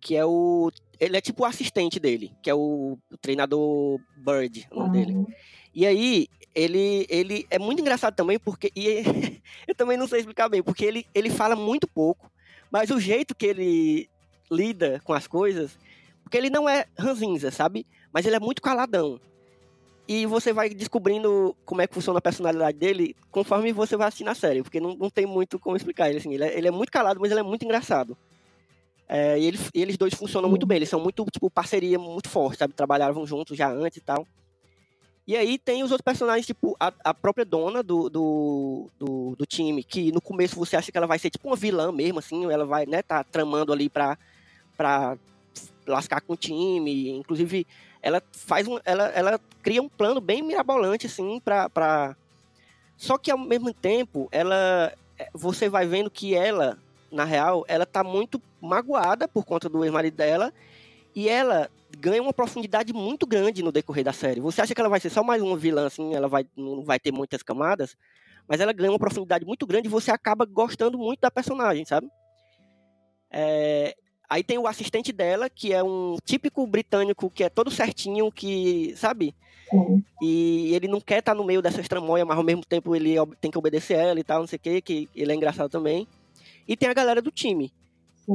que 0.00 0.16
é 0.16 0.24
o. 0.24 0.70
Ele 1.00 1.16
é 1.16 1.20
tipo 1.20 1.42
o 1.42 1.46
assistente 1.46 2.00
dele, 2.00 2.32
que 2.42 2.50
é 2.50 2.54
o, 2.54 2.98
o 3.10 3.16
treinador 3.18 4.00
Bird, 4.16 4.66
o 4.70 4.80
nome 4.80 4.98
uhum. 4.98 5.04
dele. 5.04 5.26
E 5.74 5.86
aí, 5.86 6.28
ele, 6.54 7.06
ele 7.08 7.46
é 7.50 7.58
muito 7.58 7.80
engraçado 7.80 8.14
também, 8.14 8.38
porque. 8.38 8.72
E 8.74 9.02
eu 9.66 9.74
também 9.74 9.96
não 9.96 10.08
sei 10.08 10.20
explicar 10.20 10.48
bem, 10.48 10.62
porque 10.62 10.84
ele, 10.84 11.06
ele 11.14 11.30
fala 11.30 11.54
muito 11.54 11.86
pouco, 11.86 12.30
mas 12.70 12.90
o 12.90 12.98
jeito 12.98 13.34
que 13.34 13.46
ele 13.46 14.08
lida 14.50 15.00
com 15.04 15.12
as 15.12 15.26
coisas. 15.26 15.78
Porque 16.22 16.36
ele 16.36 16.50
não 16.50 16.68
é 16.68 16.84
ranzinza, 16.98 17.50
sabe? 17.50 17.86
Mas 18.12 18.26
ele 18.26 18.36
é 18.36 18.40
muito 18.40 18.60
caladão. 18.60 19.18
E 20.06 20.24
você 20.26 20.52
vai 20.52 20.70
descobrindo 20.70 21.54
como 21.64 21.82
é 21.82 21.86
que 21.86 21.94
funciona 21.94 22.18
a 22.18 22.22
personalidade 22.22 22.78
dele 22.78 23.14
conforme 23.30 23.72
você 23.72 23.96
vai 23.96 24.08
assistindo 24.08 24.28
a 24.28 24.34
série, 24.34 24.62
porque 24.62 24.80
não, 24.80 24.94
não 24.94 25.10
tem 25.10 25.26
muito 25.26 25.58
como 25.58 25.76
explicar 25.76 26.08
ele 26.08 26.18
assim. 26.18 26.32
Ele 26.32 26.44
é, 26.44 26.56
ele 26.56 26.68
é 26.68 26.70
muito 26.70 26.90
calado, 26.90 27.20
mas 27.20 27.30
ele 27.30 27.40
é 27.40 27.42
muito 27.42 27.64
engraçado. 27.64 28.16
É, 29.08 29.38
e, 29.38 29.46
eles, 29.46 29.70
e 29.74 29.80
eles 29.80 29.96
dois 29.96 30.12
funcionam 30.12 30.50
muito 30.50 30.66
bem, 30.66 30.76
eles 30.76 30.88
são 30.88 31.00
muito, 31.00 31.24
tipo, 31.32 31.48
parceria 31.48 31.98
muito 31.98 32.28
forte, 32.28 32.58
sabe? 32.58 32.74
Trabalhavam 32.74 33.26
juntos 33.26 33.56
já 33.56 33.70
antes 33.70 33.96
e 33.96 34.00
tal. 34.02 34.26
E 35.26 35.36
aí 35.36 35.58
tem 35.58 35.82
os 35.82 35.90
outros 35.90 36.04
personagens, 36.04 36.46
tipo, 36.46 36.76
a, 36.78 36.92
a 37.04 37.14
própria 37.14 37.44
dona 37.44 37.82
do, 37.82 38.08
do, 38.08 38.90
do, 38.98 39.36
do, 39.36 39.46
time, 39.46 39.82
que 39.82 40.10
no 40.12 40.20
começo 40.20 40.56
você 40.56 40.76
acha 40.76 40.90
que 40.90 40.96
ela 40.96 41.06
vai 41.06 41.18
ser 41.18 41.30
tipo 41.30 41.48
uma 41.48 41.56
vilã 41.56 41.92
mesmo, 41.92 42.18
assim, 42.18 42.50
ela 42.50 42.64
vai, 42.64 42.86
né, 42.86 43.02
tá 43.02 43.22
tramando 43.24 43.72
ali 43.72 43.90
pra, 43.90 44.16
pra 44.76 45.18
lascar 45.86 46.20
com 46.20 46.34
o 46.34 46.36
time. 46.36 47.10
Inclusive, 47.10 47.66
ela 48.02 48.22
faz 48.32 48.66
um. 48.68 48.78
Ela, 48.84 49.08
ela 49.08 49.40
cria 49.62 49.82
um 49.82 49.88
plano 49.88 50.20
bem 50.20 50.42
mirabolante, 50.42 51.06
assim, 51.06 51.40
pra, 51.40 51.68
pra. 51.68 52.16
Só 52.96 53.18
que 53.18 53.30
ao 53.30 53.38
mesmo 53.38 53.72
tempo, 53.72 54.28
ela. 54.30 54.92
Você 55.34 55.68
vai 55.68 55.86
vendo 55.86 56.10
que 56.10 56.34
ela 56.34 56.78
na 57.10 57.24
real, 57.24 57.64
ela 57.68 57.86
tá 57.86 58.04
muito 58.04 58.40
magoada 58.60 59.26
por 59.26 59.44
conta 59.44 59.68
do 59.68 59.84
ex-marido 59.84 60.14
dela 60.14 60.52
e 61.14 61.28
ela 61.28 61.70
ganha 61.98 62.22
uma 62.22 62.32
profundidade 62.32 62.92
muito 62.92 63.26
grande 63.26 63.62
no 63.62 63.72
decorrer 63.72 64.04
da 64.04 64.12
série. 64.12 64.40
Você 64.40 64.60
acha 64.60 64.74
que 64.74 64.80
ela 64.80 64.90
vai 64.90 65.00
ser 65.00 65.10
só 65.10 65.22
mais 65.22 65.42
uma 65.42 65.56
vilã, 65.56 65.86
assim, 65.86 66.14
ela 66.14 66.28
vai, 66.28 66.46
não 66.56 66.84
vai 66.84 66.98
ter 66.98 67.12
muitas 67.12 67.42
camadas, 67.42 67.96
mas 68.46 68.60
ela 68.60 68.72
ganha 68.72 68.90
uma 68.90 68.98
profundidade 68.98 69.44
muito 69.44 69.66
grande 69.66 69.88
e 69.88 69.90
você 69.90 70.10
acaba 70.10 70.44
gostando 70.44 70.98
muito 70.98 71.20
da 71.20 71.30
personagem, 71.30 71.84
sabe? 71.84 72.08
É... 73.30 73.94
Aí 74.28 74.42
tem 74.42 74.58
o 74.58 74.66
assistente 74.66 75.10
dela, 75.10 75.48
que 75.48 75.72
é 75.72 75.82
um 75.82 76.16
típico 76.22 76.66
britânico 76.66 77.30
que 77.30 77.42
é 77.42 77.48
todo 77.48 77.70
certinho, 77.70 78.30
que, 78.30 78.94
sabe? 78.94 79.34
Uhum. 79.72 80.02
E 80.22 80.74
ele 80.74 80.86
não 80.86 81.00
quer 81.00 81.20
estar 81.20 81.32
tá 81.32 81.38
no 81.38 81.44
meio 81.44 81.62
dessas 81.62 81.88
tramóias, 81.88 82.26
mas 82.26 82.36
ao 82.36 82.44
mesmo 82.44 82.64
tempo 82.64 82.94
ele 82.94 83.14
tem 83.40 83.50
que 83.50 83.58
obedecer 83.58 83.94
ela 83.94 84.20
e 84.20 84.24
tal, 84.24 84.40
não 84.40 84.46
sei 84.46 84.56
o 84.58 84.60
quê, 84.60 84.80
que 84.82 85.08
ele 85.14 85.32
é 85.32 85.34
engraçado 85.34 85.70
também. 85.70 86.06
E 86.68 86.76
tem 86.76 86.88
a 86.88 86.94
galera 86.94 87.22
do 87.22 87.30
time. 87.30 87.72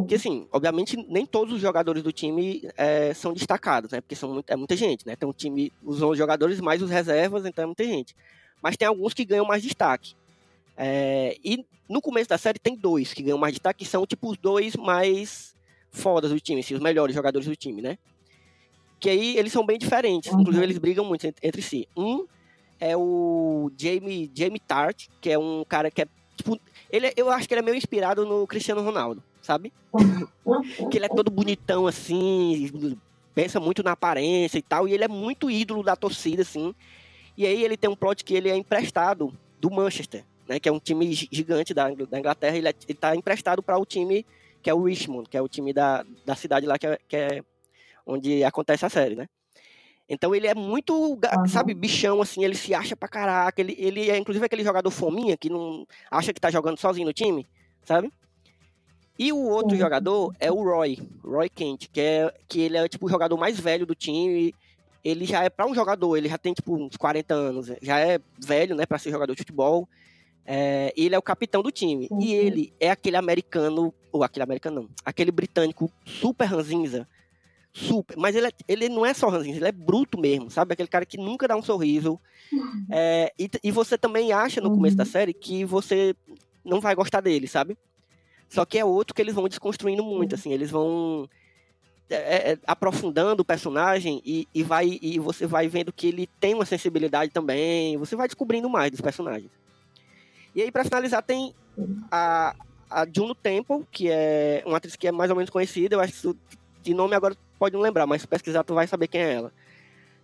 Que 0.08 0.15
assim, 0.15 0.48
obviamente 0.52 0.98
nem 1.08 1.24
todos 1.24 1.54
os 1.54 1.62
jogadores 1.62 2.02
do 2.02 2.12
time 2.12 2.67
é, 2.76 3.13
são 3.13 3.32
destacados, 3.32 3.91
né? 3.91 4.02
Porque 4.02 4.15
são 4.15 4.34
muito, 4.34 4.50
é 4.50 4.56
muita 4.56 4.76
gente, 4.76 5.06
né? 5.06 5.15
Tem 5.15 5.30
um 5.30 5.34
time, 5.34 5.72
os 5.84 6.02
11 6.02 6.17
jogadores 6.17 6.60
mais 6.60 6.82
os 6.82 6.89
reservas, 6.89 7.46
então 7.46 7.63
é 7.63 7.65
muita 7.67 7.84
gente. 7.84 8.15
Mas 8.60 8.76
tem 8.76 8.88
alguns 8.88 9.13
que 9.13 9.24
ganham 9.24 9.46
mais 9.46 9.62
destaque. 9.62 10.15
É, 10.76 11.38
e 11.46 11.63
no 11.88 12.02
começo 12.02 12.28
da 12.28 12.39
série 12.39 12.58
tem 12.58 12.76
dois 12.76 13.13
que 13.13 13.22
ganham 13.22 13.38
mais 13.38 13.54
destaque, 13.54 13.86
que 13.86 13.89
são 13.89 14.04
tipo 14.08 14.32
os 14.32 14.38
dois 14.38 14.76
mais 14.76 15.54
fodas 15.91 16.32
do 16.32 16.39
time, 16.39 16.62
assim, 16.62 16.74
os 16.74 16.82
melhores 16.82 17.13
jogadores 17.13 17.48
do 17.48 17.56
time, 17.56 17.80
né? 17.80 18.00
Que 19.00 19.12
aí 19.12 19.38
eles 19.38 19.54
são 19.54 19.63
bem 19.63 19.78
diferentes, 19.78 20.32
uhum. 20.32 20.41
inclusive 20.41 20.65
eles 20.65 20.78
brigam 20.80 21.06
muito 21.06 21.28
entre, 21.28 21.48
entre 21.48 21.62
si. 21.62 21.88
Um 21.96 22.26
é 22.80 22.98
o 22.98 23.72
Jamie, 23.78 24.32
Jamie 24.34 24.60
Tart, 24.60 25.08
que 25.22 25.30
é 25.30 25.38
um 25.38 25.63
cara 25.63 25.91
que 25.91 26.02
é 26.02 26.08
tipo 26.36 26.60
ele, 26.93 27.12
eu 27.17 27.32
acho 27.32 27.47
que 27.47 27.56
ele 27.56 27.62
é 27.62 27.63
meio 27.63 27.75
inspirado 27.75 28.23
no 28.23 28.45
Cristiano 28.45 28.84
Ronaldo, 28.84 29.23
sabe? 29.41 29.73
que 30.91 30.97
ele 30.97 31.08
é 31.08 31.10
todo 31.10 31.32
bonitão 31.32 31.88
assim, 31.88 32.71
pensa 33.34 33.60
muito 33.60 33.82
na 33.82 33.93
aparência 33.93 34.60
e 34.60 34.62
tal, 34.62 34.88
e 34.88 34.93
ele 34.93 35.03
é 35.03 35.08
muito 35.08 35.49
ídolo 35.49 35.82
da 35.82 35.95
torcida, 35.95 36.43
assim. 36.43 36.75
E 37.36 37.47
aí 37.47 37.63
ele 37.63 37.75
tem 37.75 37.89
um 37.89 37.95
plot 37.95 38.23
que 38.23 38.36
ele 38.36 38.47
é 38.47 38.56
emprestado 38.56 39.34
do 39.60 39.71
Manchester, 39.71 40.23
né? 40.47 40.60
Que 40.60 40.69
é 40.69 40.71
um 40.71 40.77
time 40.77 41.12
gigante 41.12 41.73
da, 41.73 41.89
da 41.89 42.19
Inglaterra. 42.19 42.56
Ele, 42.56 42.67
é, 42.67 42.73
ele 42.88 42.97
tá 42.97 43.15
emprestado 43.15 43.63
para 43.63 43.79
o 43.79 43.86
time 43.86 44.23
que 44.62 44.69
é 44.69 44.73
o 44.73 44.84
Richmond, 44.84 45.27
que 45.27 45.36
é 45.36 45.41
o 45.41 45.47
time 45.47 45.73
da, 45.73 46.06
da 46.23 46.36
cidade 46.36 46.67
lá 46.67 46.77
que 46.77 46.86
é, 46.86 46.99
que 47.08 47.17
é 47.17 47.43
onde 48.06 48.43
acontece 48.43 48.86
a 48.86 48.89
série, 48.89 49.15
né? 49.15 49.27
Então 50.07 50.35
ele 50.35 50.47
é 50.47 50.53
muito, 50.53 50.93
uhum. 50.93 51.47
sabe, 51.47 51.73
bichão, 51.73 52.21
assim, 52.21 52.43
ele 52.43 52.55
se 52.55 52.73
acha 52.73 52.95
pra 52.95 53.07
caraca. 53.07 53.61
Ele, 53.61 53.75
ele 53.77 54.09
é 54.09 54.17
inclusive 54.17 54.45
aquele 54.45 54.63
jogador 54.63 54.91
fominha 54.91 55.37
que 55.37 55.49
não 55.49 55.87
acha 56.11 56.33
que 56.33 56.41
tá 56.41 56.51
jogando 56.51 56.77
sozinho 56.77 57.07
no 57.07 57.13
time, 57.13 57.47
sabe? 57.83 58.11
E 59.17 59.31
o 59.31 59.37
outro 59.37 59.73
uhum. 59.73 59.79
jogador 59.79 60.35
é 60.39 60.51
o 60.51 60.63
Roy, 60.63 60.97
Roy 61.23 61.49
Kent, 61.49 61.87
que, 61.91 62.01
é, 62.01 62.33
que 62.47 62.61
ele 62.61 62.77
é 62.77 62.87
tipo 62.87 63.05
o 63.05 63.09
jogador 63.09 63.37
mais 63.37 63.59
velho 63.59 63.85
do 63.85 63.95
time. 63.95 64.53
ele 65.03 65.25
já 65.25 65.43
é 65.43 65.49
para 65.49 65.67
um 65.67 65.75
jogador, 65.75 66.17
ele 66.17 66.27
já 66.27 66.37
tem 66.37 66.53
tipo 66.53 66.75
uns 66.75 66.97
40 66.97 67.33
anos, 67.33 67.71
já 67.81 67.99
é 67.99 68.19
velho, 68.39 68.75
né, 68.75 68.85
para 68.85 68.97
ser 68.97 69.11
jogador 69.11 69.33
de 69.33 69.39
futebol. 69.39 69.87
É, 70.45 70.91
ele 70.97 71.15
é 71.15 71.17
o 71.17 71.21
capitão 71.21 71.61
do 71.61 71.71
time. 71.71 72.07
Uhum. 72.11 72.21
E 72.21 72.33
ele 72.33 72.73
é 72.79 72.89
aquele 72.89 73.15
americano, 73.15 73.93
ou 74.11 74.23
aquele 74.23 74.43
americano 74.43 74.81
não, 74.81 74.89
aquele 75.05 75.31
britânico 75.31 75.91
super 76.05 76.45
ranzinza. 76.45 77.07
Super. 77.73 78.15
Mas 78.17 78.36
ele, 78.36 78.47
é, 78.47 78.51
ele 78.67 78.88
não 78.88 79.03
é 79.03 79.13
só 79.13 79.27
ranzinza, 79.27 79.57
ele 79.57 79.67
é 79.67 79.71
bruto 79.71 80.19
mesmo, 80.19 80.51
sabe? 80.51 80.73
Aquele 80.73 80.88
cara 80.88 81.05
que 81.05 81.17
nunca 81.17 81.47
dá 81.47 81.55
um 81.55 81.63
sorriso. 81.63 82.19
Uhum. 82.51 82.86
É, 82.91 83.33
e, 83.38 83.49
e, 83.63 83.71
você 83.71 83.97
também 83.97 84.31
acha 84.31 84.62
no 84.62 84.69
começo 84.69 84.95
da 84.95 85.03
uhum. 85.03 85.09
série 85.09 85.33
que 85.33 85.65
você 85.65 86.15
não 86.63 86.79
vai 86.79 86.93
gostar 86.93 87.19
dele, 87.19 87.47
sabe? 87.47 87.75
Só 88.47 88.63
que 88.63 88.77
é 88.77 88.86
outro 88.86 89.15
que 89.15 89.21
eles 89.21 89.33
vão 89.33 89.47
desconstruindo 89.47 90.03
muito, 90.03 90.36
assim, 90.36 90.53
eles 90.53 90.69
vão 90.69 91.27
é, 92.07 92.15
é, 92.15 92.51
é, 92.51 92.59
aprofundando 92.67 93.41
o 93.41 93.45
personagem 93.45 94.21
e, 94.23 94.47
e, 94.53 94.62
vai, 94.62 94.99
e 95.01 95.17
você 95.17 95.47
vai 95.47 95.67
vendo 95.67 95.91
que 95.91 96.07
ele 96.07 96.29
tem 96.39 96.53
uma 96.53 96.65
sensibilidade 96.65 97.31
também, 97.31 97.97
você 97.97 98.15
vai 98.15 98.27
descobrindo 98.27 98.69
mais 98.69 98.91
dos 98.91 99.01
personagens. 99.01 99.49
E 100.55 100.62
aí, 100.62 100.71
para 100.71 100.83
finalizar, 100.83 101.23
tem 101.23 101.55
a, 102.12 102.55
a 102.88 103.07
Juno 103.12 103.33
Temple, 103.33 103.88
que 103.91 104.09
é 104.12 104.62
uma 104.67 104.77
atriz 104.77 104.95
que 104.95 105.07
é 105.07 105.12
mais 105.12 105.31
ou 105.31 105.36
menos 105.36 105.49
conhecida, 105.49 105.95
eu 105.95 105.99
acho 105.99 106.36
que 106.51 106.57
de 106.83 106.93
nome 106.93 107.15
agora 107.15 107.36
pode 107.63 107.76
não 107.76 107.82
lembrar, 107.82 108.06
mas 108.06 108.21
se 108.21 108.28
pesquisar 108.28 108.62
tu 108.65 108.73
vai 108.73 108.86
saber 108.88 109.08
quem 109.08 109.21
é 109.21 109.34
ela. 109.36 109.54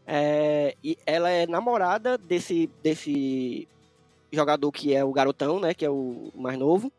É, 0.06 0.76
e 0.84 0.98
ela 1.06 1.30
é 1.30 1.48
namorada 1.48 2.18
desse, 2.18 2.70
desse 2.84 3.66
jogador 4.30 4.70
que 4.74 4.94
é 4.94 5.06
o 5.06 5.14
garotão, 5.14 5.58
né, 5.58 5.74
que 5.74 5.86
é 5.86 5.90
o 5.90 6.34
mais 6.36 6.60
novo. 6.60 6.92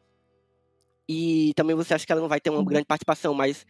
E 1.06 1.52
também 1.54 1.76
você 1.76 1.92
acha 1.92 2.06
que 2.06 2.12
ela 2.12 2.22
não 2.22 2.28
vai 2.28 2.40
ter 2.40 2.48
uma 2.48 2.64
grande 2.64 2.86
participação, 2.86 3.34
mas 3.34 3.66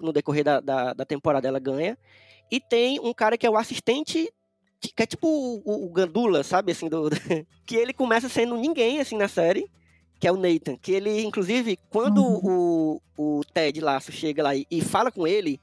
no 0.00 0.12
decorrer 0.12 0.42
da, 0.42 0.58
da, 0.58 0.94
da 0.94 1.04
temporada 1.04 1.46
ela 1.46 1.60
ganha. 1.60 1.96
E 2.50 2.58
tem 2.58 2.98
um 2.98 3.14
cara 3.14 3.38
que 3.38 3.46
é 3.46 3.50
o 3.50 3.56
assistente 3.56 4.32
que 4.80 5.02
é 5.02 5.06
tipo 5.06 5.28
o, 5.28 5.86
o 5.86 5.88
Gandula, 5.90 6.42
sabe, 6.42 6.72
assim, 6.72 6.88
do, 6.88 7.08
que 7.64 7.76
ele 7.76 7.92
começa 7.92 8.28
sendo 8.28 8.56
ninguém, 8.56 9.00
assim, 9.00 9.16
na 9.16 9.28
série, 9.28 9.70
que 10.18 10.26
é 10.26 10.32
o 10.32 10.36
Nathan, 10.36 10.76
que 10.76 10.92
ele, 10.92 11.22
inclusive, 11.22 11.78
quando 11.88 12.22
uhum. 12.22 13.00
o, 13.16 13.38
o 13.38 13.44
Ted 13.44 13.80
Laço 13.80 14.10
chega 14.12 14.42
lá 14.42 14.56
e, 14.56 14.66
e, 14.70 14.80
fala 14.80 15.12
com 15.12 15.26
ele, 15.26 15.60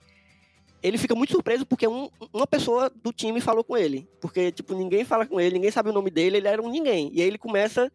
ele 0.82 0.98
fica 0.98 1.16
muito 1.16 1.32
surpreso 1.32 1.66
porque 1.66 1.88
um, 1.88 2.10
uma 2.34 2.48
pessoa 2.48 2.92
do 3.04 3.14
time 3.14 3.40
falou 3.40 3.64
com 3.64 3.78
ele, 3.78 4.08
porque, 4.20 4.52
tipo, 4.52 4.74
ninguém 4.74 5.06
fala 5.06 5.26
com 5.26 5.40
ele, 5.40 5.56
ninguém 5.56 5.72
sabe 5.72 5.90
o 5.90 5.94
nome 5.94 6.10
dele, 6.10 6.38
ele 6.38 6.48
era 6.48 6.62
um 6.62 6.70
ninguém, 6.70 7.12
e 7.14 7.22
aí 7.22 7.28
ele 7.28 7.38
começa 7.38 7.92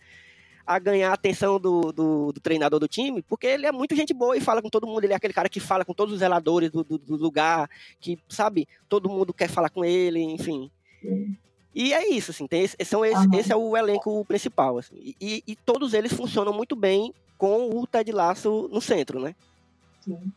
a 0.67 0.79
ganhar 0.79 1.11
a 1.11 1.15
atenção 1.15 1.61
do, 1.61 1.93
do, 1.93 2.33
do, 2.33 2.41
treinador 2.41 2.81
do 2.81 2.89
time, 2.89 3.23
porque 3.23 3.47
ele 3.47 3.67
é 3.67 3.73
muito 3.73 3.95
gente 3.95 4.13
boa 4.13 4.37
e 4.37 4.41
fala 4.41 4.61
com 4.61 4.69
todo 4.69 4.87
mundo. 4.87 5.05
Ele 5.05 5.13
é 5.13 5.17
aquele 5.17 5.33
cara 5.33 5.49
que 5.49 5.61
fala 5.61 5.85
com 5.85 5.95
todos 5.95 6.13
os 6.13 6.19
zeladores 6.19 6.73
do, 6.73 6.83
do, 6.83 6.99
do 6.99 7.17
lugar, 7.17 7.71
que, 8.01 8.19
sabe, 8.29 8.67
todo 8.89 9.09
mundo 9.09 9.33
quer 9.33 9.49
falar 9.49 9.71
com 9.71 9.85
ele, 9.85 10.21
enfim. 10.21 10.69
E 11.73 11.93
é 11.95 12.09
isso, 12.09 12.33
assim, 12.33 12.49
tem 12.49 12.63
esse, 12.63 12.77
são 12.85 13.05
esse, 13.05 13.29
esse 13.37 13.53
é 13.53 13.57
o 13.57 13.77
elenco 13.77 14.25
principal, 14.25 14.79
assim, 14.79 15.15
e, 15.21 15.45
e, 15.47 15.55
todos 15.55 15.93
eles 15.93 16.13
funcionam 16.13 16.53
muito 16.53 16.75
bem 16.75 17.15
com 17.37 17.69
o 17.69 17.87
Ted 17.87 18.11
Laço 18.11 18.69
no 18.73 18.81
centro, 18.81 19.21
né? 19.21 19.37
Sim. 20.01 20.33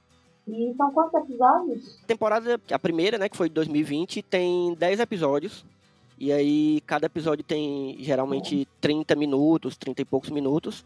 E 0.50 0.74
são 0.76 0.92
quantos 0.92 1.14
episódios? 1.14 2.00
A 2.04 2.08
temporada, 2.08 2.62
a 2.72 2.80
primeira, 2.80 3.18
né, 3.18 3.30
que 3.30 3.38
foi 3.38 3.50
de 3.50 3.56
2020, 3.56 4.22
tem 4.24 4.74
10 4.74 5.00
episódios. 5.00 5.64
E 6.18 6.32
aí 6.32 6.82
cada 6.82 7.06
episódio 7.06 7.44
tem 7.46 7.96
geralmente 8.00 8.68
30 8.82 9.16
minutos, 9.16 9.78
30 9.78 10.02
e 10.02 10.06
poucos 10.06 10.30
minutos. 10.30 10.84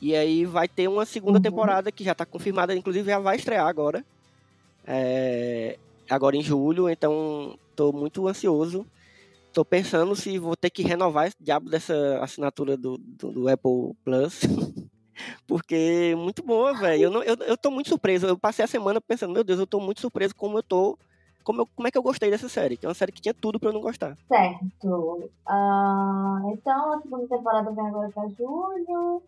E 0.00 0.14
aí 0.14 0.44
vai 0.44 0.68
ter 0.68 0.88
uma 0.88 1.06
segunda 1.06 1.38
uhum. 1.38 1.42
temporada 1.42 1.90
que 1.90 2.04
já 2.04 2.12
está 2.12 2.26
confirmada, 2.26 2.74
inclusive 2.74 3.08
já 3.08 3.18
vai 3.18 3.36
estrear 3.36 3.66
agora. 3.66 4.04
É, 4.86 5.78
agora 6.08 6.36
em 6.36 6.42
julho, 6.42 6.88
então 6.88 7.58
estou 7.70 7.92
muito 7.92 8.28
ansioso. 8.28 8.84
Estou 9.48 9.64
pensando 9.64 10.14
se 10.14 10.38
vou 10.38 10.54
ter 10.54 10.68
que 10.68 10.82
renovar 10.82 11.28
esse 11.28 11.36
diabo 11.40 11.70
dessa 11.70 12.18
assinatura 12.20 12.76
do, 12.76 12.98
do, 12.98 13.32
do 13.32 13.48
Apple 13.48 13.94
Plus. 14.04 14.40
Porque 15.46 16.14
muito 16.16 16.42
boa, 16.42 16.74
velho. 16.74 17.04
Eu, 17.04 17.22
eu, 17.22 17.36
eu 17.36 17.56
tô 17.56 17.70
muito 17.70 17.88
surpreso. 17.88 18.26
Eu 18.26 18.38
passei 18.38 18.64
a 18.64 18.68
semana 18.68 19.00
pensando, 19.00 19.32
meu 19.32 19.44
Deus, 19.44 19.58
eu 19.58 19.66
tô 19.66 19.80
muito 19.80 20.00
surpreso 20.00 20.34
como 20.34 20.58
eu 20.58 20.62
tô. 20.62 20.98
Como, 21.44 21.62
eu, 21.62 21.66
como 21.76 21.86
é 21.86 21.90
que 21.90 21.98
eu 21.98 22.02
gostei 22.02 22.30
dessa 22.30 22.48
série? 22.48 22.76
Que 22.76 22.86
é 22.86 22.88
uma 22.88 22.94
série 22.94 23.12
que 23.12 23.20
tinha 23.20 23.34
tudo 23.34 23.60
pra 23.60 23.68
eu 23.68 23.72
não 23.72 23.80
gostar. 23.80 24.16
Certo. 24.26 25.30
Uh, 25.48 26.50
então 26.52 26.92
a 26.92 27.00
segunda 27.02 27.28
temporada 27.28 27.70
vem 27.70 27.86
agora 27.86 28.10
pra 28.10 28.28
julho. 28.28 29.22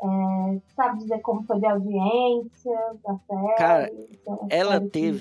É, 0.00 0.60
sabe 0.76 0.98
dizer 1.00 1.20
como 1.20 1.42
foi 1.42 1.58
de 1.58 1.66
audiência 1.66 2.72
da 3.04 3.18
série? 3.26 3.54
Cara, 3.56 3.92
ela 4.48 4.80
teve 4.80 5.18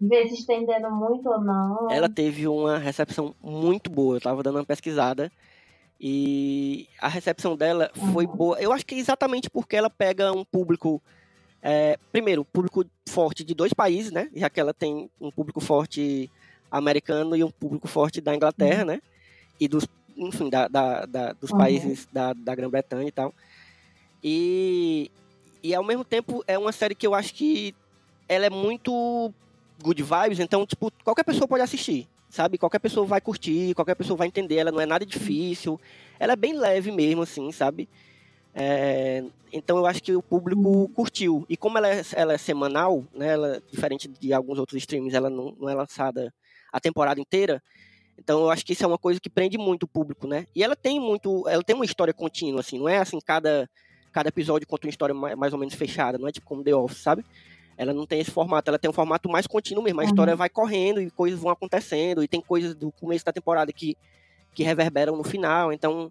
ver 0.00 0.26
se 0.28 0.34
estendendo 0.34 0.90
muito 0.90 1.28
ou 1.28 1.40
não. 1.40 1.90
Ela 1.90 2.08
teve 2.08 2.48
uma 2.48 2.78
recepção 2.78 3.34
muito 3.42 3.90
boa. 3.90 4.16
Eu 4.16 4.20
tava 4.20 4.42
dando 4.42 4.56
uma 4.56 4.64
pesquisada. 4.64 5.30
E 6.00 6.88
a 7.00 7.08
recepção 7.08 7.56
dela 7.56 7.90
foi 8.12 8.26
boa. 8.26 8.60
Eu 8.60 8.72
acho 8.72 8.86
que 8.86 8.94
é 8.94 8.98
exatamente 8.98 9.50
porque 9.50 9.76
ela 9.76 9.90
pega 9.90 10.32
um 10.32 10.44
público. 10.44 11.02
É, 11.60 11.98
primeiro, 12.12 12.44
público 12.44 12.84
forte 13.08 13.42
de 13.42 13.52
dois 13.52 13.72
países, 13.72 14.12
né? 14.12 14.30
Já 14.34 14.48
que 14.48 14.60
ela 14.60 14.72
tem 14.72 15.10
um 15.20 15.30
público 15.30 15.60
forte 15.60 16.30
americano 16.70 17.34
e 17.34 17.42
um 17.42 17.50
público 17.50 17.88
forte 17.88 18.20
da 18.20 18.34
Inglaterra, 18.34 18.82
uhum. 18.82 18.86
né? 18.86 19.02
E 19.58 19.66
dos, 19.66 19.86
enfim, 20.16 20.48
da, 20.48 20.68
da, 20.68 21.04
da 21.04 21.32
dos 21.32 21.50
uhum. 21.50 21.58
países 21.58 22.06
da, 22.12 22.32
da 22.32 22.54
Grã-Bretanha 22.54 23.08
e 23.08 23.12
tal. 23.12 23.34
E, 24.22 25.10
e 25.62 25.74
ao 25.74 25.82
mesmo 25.82 26.04
tempo 26.04 26.44
é 26.46 26.56
uma 26.56 26.72
série 26.72 26.94
que 26.94 27.06
eu 27.06 27.14
acho 27.14 27.34
que 27.34 27.74
ela 28.28 28.46
é 28.46 28.50
muito 28.50 29.32
good 29.82 30.02
vibes, 30.02 30.40
então, 30.40 30.66
tipo, 30.66 30.92
qualquer 31.04 31.24
pessoa 31.24 31.48
pode 31.48 31.62
assistir, 31.62 32.06
sabe? 32.28 32.58
Qualquer 32.58 32.78
pessoa 32.78 33.06
vai 33.06 33.20
curtir, 33.20 33.74
qualquer 33.74 33.94
pessoa 33.94 34.16
vai 34.16 34.28
entender, 34.28 34.56
ela 34.56 34.72
não 34.72 34.80
é 34.80 34.86
nada 34.86 35.04
difícil, 35.04 35.80
ela 36.18 36.32
é 36.32 36.36
bem 36.36 36.54
leve 36.54 36.90
mesmo, 36.90 37.22
assim, 37.22 37.50
sabe? 37.52 37.88
É, 38.54 39.24
então 39.52 39.78
eu 39.78 39.86
acho 39.86 40.02
que 40.02 40.14
o 40.14 40.22
público 40.22 40.88
curtiu. 40.94 41.46
E 41.48 41.56
como 41.56 41.78
ela 41.78 41.88
é, 41.88 42.02
ela 42.14 42.32
é 42.32 42.38
semanal, 42.38 43.04
né, 43.14 43.28
ela, 43.28 43.62
diferente 43.70 44.08
de 44.08 44.32
alguns 44.32 44.58
outros 44.58 44.78
streams, 44.78 45.14
ela 45.14 45.30
não, 45.30 45.54
não 45.58 45.68
é 45.68 45.74
lançada 45.74 46.32
a 46.72 46.80
temporada 46.80 47.20
inteira, 47.20 47.62
então 48.18 48.40
eu 48.40 48.50
acho 48.50 48.64
que 48.64 48.72
isso 48.72 48.84
é 48.84 48.86
uma 48.86 48.98
coisa 48.98 49.20
que 49.20 49.30
prende 49.30 49.56
muito 49.56 49.84
o 49.84 49.88
público, 49.88 50.26
né? 50.26 50.46
E 50.54 50.62
ela 50.62 50.74
tem 50.74 50.98
muito, 50.98 51.48
ela 51.48 51.62
tem 51.62 51.76
uma 51.76 51.84
história 51.84 52.12
contínua, 52.12 52.60
assim, 52.60 52.78
não 52.78 52.88
é 52.88 52.98
assim, 52.98 53.18
cada, 53.20 53.70
cada 54.12 54.28
episódio 54.28 54.66
conta 54.66 54.86
uma 54.86 54.90
história 54.90 55.14
mais, 55.14 55.36
mais 55.36 55.52
ou 55.52 55.58
menos 55.58 55.74
fechada, 55.74 56.18
não 56.18 56.26
é 56.28 56.32
tipo 56.32 56.46
como 56.46 56.64
The 56.64 56.74
Office, 56.74 56.98
sabe? 56.98 57.24
Ela 57.78 57.94
não 57.94 58.04
tem 58.04 58.18
esse 58.18 58.32
formato, 58.32 58.68
ela 58.68 58.78
tem 58.78 58.90
um 58.90 58.92
formato 58.92 59.30
mais 59.30 59.46
contínuo 59.46 59.84
mesmo. 59.84 60.00
A 60.00 60.02
uhum. 60.02 60.10
história 60.10 60.34
vai 60.34 60.48
correndo 60.48 61.00
e 61.00 61.08
coisas 61.12 61.38
vão 61.38 61.52
acontecendo, 61.52 62.24
e 62.24 62.28
tem 62.28 62.40
coisas 62.40 62.74
do 62.74 62.90
começo 62.90 63.24
da 63.24 63.32
temporada 63.32 63.72
que, 63.72 63.96
que 64.52 64.64
reverberam 64.64 65.16
no 65.16 65.22
final. 65.22 65.72
Então, 65.72 66.10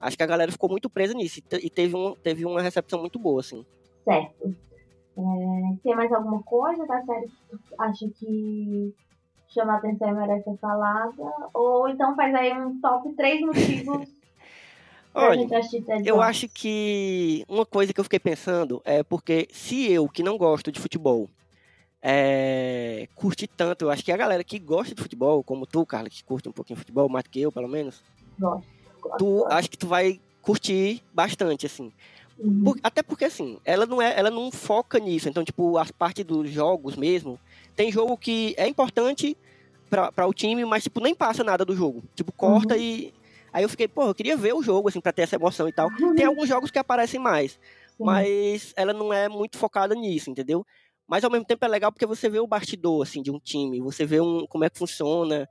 acho 0.00 0.16
que 0.16 0.24
a 0.24 0.26
galera 0.26 0.50
ficou 0.50 0.68
muito 0.68 0.90
presa 0.90 1.14
nisso 1.14 1.40
e 1.62 1.70
teve, 1.70 1.94
um, 1.94 2.16
teve 2.16 2.44
uma 2.44 2.60
recepção 2.60 2.98
muito 2.98 3.16
boa, 3.16 3.40
assim. 3.40 3.64
Certo. 4.02 4.56
É, 5.16 5.76
tem 5.84 5.94
mais 5.94 6.12
alguma 6.12 6.42
coisa 6.42 6.84
da 6.84 7.00
série 7.04 7.28
que 7.28 7.56
tu 7.56 7.58
acha 7.78 8.08
que 8.18 8.92
chama 9.46 9.76
atenção 9.76 10.08
e 10.08 10.14
merece 10.14 10.50
ser 10.50 10.56
falada? 10.56 11.32
Ou 11.54 11.88
então 11.88 12.16
faz 12.16 12.34
aí 12.34 12.52
um 12.52 12.80
top 12.80 13.12
3 13.12 13.40
motivos 13.42 14.08
Olha, 15.14 15.46
eu 16.04 16.20
acho 16.20 16.48
que 16.48 17.44
uma 17.48 17.64
coisa 17.64 17.92
que 17.92 18.00
eu 18.00 18.04
fiquei 18.04 18.18
pensando 18.18 18.82
é 18.84 19.02
porque 19.04 19.46
se 19.52 19.90
eu, 19.92 20.08
que 20.08 20.24
não 20.24 20.36
gosto 20.36 20.72
de 20.72 20.80
futebol, 20.80 21.30
é, 22.02 23.08
curti 23.14 23.46
tanto, 23.46 23.84
eu 23.84 23.90
acho 23.90 24.04
que 24.04 24.10
a 24.10 24.16
galera 24.16 24.42
que 24.42 24.58
gosta 24.58 24.92
de 24.94 25.00
futebol, 25.00 25.44
como 25.44 25.66
tu, 25.66 25.86
Carla, 25.86 26.10
que 26.10 26.24
curte 26.24 26.48
um 26.48 26.52
pouquinho 26.52 26.76
de 26.76 26.80
futebol, 26.80 27.08
mais 27.08 27.22
do 27.22 27.30
que 27.30 27.40
eu, 27.40 27.52
pelo 27.52 27.68
menos, 27.68 28.02
gosto, 28.38 28.64
tu 29.16 29.46
acho 29.46 29.70
que 29.70 29.78
tu 29.78 29.86
vai 29.86 30.20
curtir 30.42 31.02
bastante, 31.14 31.64
assim. 31.64 31.92
Uhum. 32.38 32.64
Por, 32.64 32.78
até 32.82 33.02
porque, 33.02 33.24
assim, 33.24 33.58
ela 33.64 33.86
não, 33.86 34.02
é, 34.02 34.18
ela 34.18 34.30
não 34.30 34.50
foca 34.50 34.98
nisso. 34.98 35.28
Então, 35.28 35.44
tipo, 35.44 35.78
a 35.78 35.86
parte 35.96 36.24
dos 36.24 36.50
jogos 36.50 36.96
mesmo, 36.96 37.38
tem 37.76 37.90
jogo 37.90 38.16
que 38.16 38.54
é 38.58 38.66
importante 38.66 39.36
para 39.88 40.26
o 40.26 40.34
time, 40.34 40.64
mas, 40.64 40.82
tipo, 40.82 41.00
nem 41.00 41.14
passa 41.14 41.44
nada 41.44 41.64
do 41.64 41.74
jogo. 41.74 42.02
Tipo, 42.14 42.32
corta 42.32 42.74
uhum. 42.74 42.80
e 42.80 43.14
Aí 43.54 43.62
eu 43.62 43.68
fiquei, 43.68 43.86
pô, 43.86 44.08
eu 44.08 44.14
queria 44.14 44.36
ver 44.36 44.52
o 44.52 44.60
jogo, 44.60 44.88
assim, 44.88 45.00
pra 45.00 45.12
ter 45.12 45.22
essa 45.22 45.36
emoção 45.36 45.68
e 45.68 45.72
tal. 45.72 45.88
Uhum. 46.00 46.16
Tem 46.16 46.26
alguns 46.26 46.48
jogos 46.48 46.72
que 46.72 46.78
aparecem 46.78 47.20
mais, 47.20 47.56
mas 47.96 48.72
ela 48.76 48.92
não 48.92 49.12
é 49.12 49.28
muito 49.28 49.56
focada 49.56 49.94
nisso, 49.94 50.28
entendeu? 50.28 50.66
Mas 51.06 51.22
ao 51.22 51.30
mesmo 51.30 51.44
tempo 51.44 51.64
é 51.64 51.68
legal 51.68 51.92
porque 51.92 52.04
você 52.04 52.28
vê 52.28 52.40
o 52.40 52.48
bastidor, 52.48 53.02
assim, 53.02 53.22
de 53.22 53.30
um 53.30 53.38
time, 53.38 53.80
você 53.80 54.04
vê 54.04 54.20
um, 54.20 54.44
como 54.48 54.64
é 54.64 54.70
que 54.70 54.76
funciona. 54.76 55.48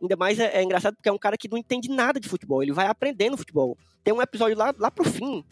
Ainda 0.00 0.16
mais 0.16 0.38
é, 0.40 0.60
é 0.60 0.62
engraçado 0.62 0.94
porque 0.94 1.10
é 1.10 1.12
um 1.12 1.18
cara 1.18 1.36
que 1.36 1.46
não 1.46 1.58
entende 1.58 1.90
nada 1.90 2.18
de 2.18 2.26
futebol, 2.26 2.62
ele 2.62 2.72
vai 2.72 2.86
aprendendo 2.86 3.36
futebol. 3.36 3.76
Tem 4.02 4.14
um 4.14 4.22
episódio 4.22 4.56
lá, 4.56 4.74
lá 4.78 4.90
pro 4.90 5.04
fim, 5.04 5.44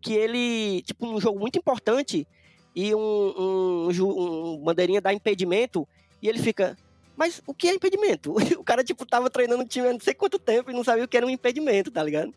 que 0.00 0.14
ele, 0.14 0.80
tipo, 0.80 1.06
um 1.06 1.20
jogo 1.20 1.38
muito 1.38 1.58
importante, 1.58 2.26
e 2.74 2.94
um, 2.94 2.98
um, 2.98 3.88
um, 3.90 4.54
um 4.54 4.64
bandeirinha 4.64 5.00
dá 5.02 5.12
impedimento, 5.12 5.86
e 6.22 6.28
ele 6.28 6.38
fica, 6.38 6.74
mas 7.16 7.42
o 7.46 7.54
que 7.54 7.68
é 7.68 7.74
impedimento? 7.74 8.34
O 8.58 8.64
cara, 8.64 8.82
tipo, 8.82 9.06
tava 9.06 9.30
treinando 9.30 9.62
o 9.62 9.66
time 9.66 9.88
há 9.88 9.92
não 9.92 10.00
sei 10.00 10.14
quanto 10.14 10.38
tempo 10.38 10.70
e 10.70 10.74
não 10.74 10.84
sabia 10.84 11.04
o 11.04 11.08
que 11.08 11.16
era 11.16 11.26
um 11.26 11.30
impedimento, 11.30 11.90
tá 11.90 12.02
ligado? 12.02 12.32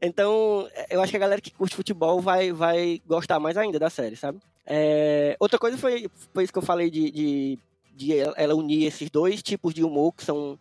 Então, 0.00 0.68
eu 0.90 1.00
acho 1.00 1.10
que 1.10 1.16
a 1.16 1.20
galera 1.20 1.40
que 1.40 1.50
curte 1.50 1.76
futebol 1.76 2.20
vai, 2.20 2.52
vai 2.52 3.00
gostar 3.06 3.40
mais 3.40 3.56
ainda 3.56 3.78
da 3.78 3.88
série, 3.88 4.16
sabe? 4.16 4.38
É... 4.66 5.36
Outra 5.40 5.58
coisa 5.58 5.78
foi, 5.78 6.10
foi 6.32 6.44
isso 6.44 6.52
que 6.52 6.58
eu 6.58 6.62
falei 6.62 6.90
de, 6.90 7.10
de, 7.10 7.58
de 7.94 8.18
ela 8.18 8.54
unir 8.54 8.84
esses 8.84 9.10
dois 9.10 9.42
tipos 9.42 9.72
de 9.72 9.82
humor 9.82 10.12
que 10.12 10.24
são 10.24 10.58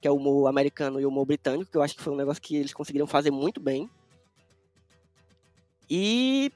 que 0.00 0.08
é 0.08 0.10
o 0.10 0.16
humor 0.16 0.48
americano 0.48 0.98
e 0.98 1.04
o 1.04 1.08
humor 1.08 1.26
britânico, 1.26 1.70
que 1.70 1.76
eu 1.76 1.82
acho 1.82 1.94
que 1.94 2.02
foi 2.02 2.12
um 2.12 2.16
negócio 2.16 2.40
que 2.40 2.56
eles 2.56 2.72
conseguiram 2.72 3.06
fazer 3.06 3.30
muito 3.30 3.60
bem. 3.60 3.88
E 5.88 6.50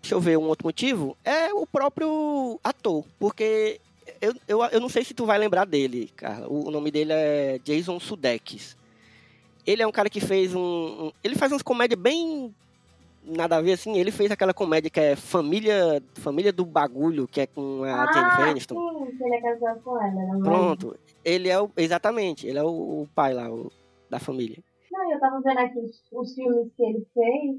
deixa 0.00 0.14
eu 0.14 0.20
ver 0.20 0.38
um 0.38 0.44
outro 0.44 0.66
motivo, 0.66 1.16
é 1.22 1.52
o 1.52 1.66
próprio 1.66 2.58
ator, 2.64 3.04
porque 3.18 3.80
eu, 4.20 4.34
eu, 4.46 4.62
eu 4.64 4.80
não 4.80 4.88
sei 4.88 5.04
se 5.04 5.14
tu 5.14 5.26
vai 5.26 5.38
lembrar 5.38 5.64
dele, 5.64 6.10
cara. 6.16 6.48
O, 6.48 6.68
o 6.68 6.70
nome 6.70 6.90
dele 6.90 7.12
é 7.12 7.58
Jason 7.62 7.98
Sudeikis. 8.00 8.76
Ele 9.66 9.82
é 9.82 9.86
um 9.86 9.92
cara 9.92 10.08
que 10.08 10.20
fez 10.20 10.54
um, 10.54 10.60
um 10.60 11.12
ele 11.24 11.34
faz 11.34 11.52
umas 11.52 11.62
comédias 11.62 12.00
bem 12.00 12.54
nada 13.26 13.56
a 13.56 13.60
ver, 13.60 13.72
assim, 13.72 13.96
ele 13.96 14.12
fez 14.12 14.30
aquela 14.30 14.54
comédia 14.54 14.88
que 14.88 15.00
é 15.00 15.16
Família, 15.16 16.00
Família 16.14 16.52
do 16.52 16.64
Bagulho, 16.64 17.26
que 17.26 17.40
é 17.40 17.46
com 17.46 17.82
a 17.82 18.04
ah, 18.04 18.12
Jennifer 18.12 18.48
Aniston. 18.48 18.74
Sim, 18.74 19.24
ele 19.24 19.34
é 19.34 19.40
casado 19.40 19.82
com 19.82 20.00
ela, 20.00 20.10
não 20.12 20.38
é? 20.38 20.42
Pronto. 20.44 20.96
Ele 21.24 21.48
é 21.48 21.60
o. 21.60 21.68
Exatamente, 21.76 22.46
ele 22.46 22.58
é 22.58 22.62
o, 22.62 23.02
o 23.02 23.08
pai 23.14 23.34
lá, 23.34 23.50
o, 23.50 23.72
da 24.08 24.20
família. 24.20 24.58
Não, 24.92 25.12
eu 25.12 25.18
tava 25.18 25.40
vendo 25.40 25.58
aqui 25.58 25.78
os, 26.12 26.34
filmes 26.34 26.72
que 26.76 26.82
ele 26.82 27.06
fez. 27.12 27.56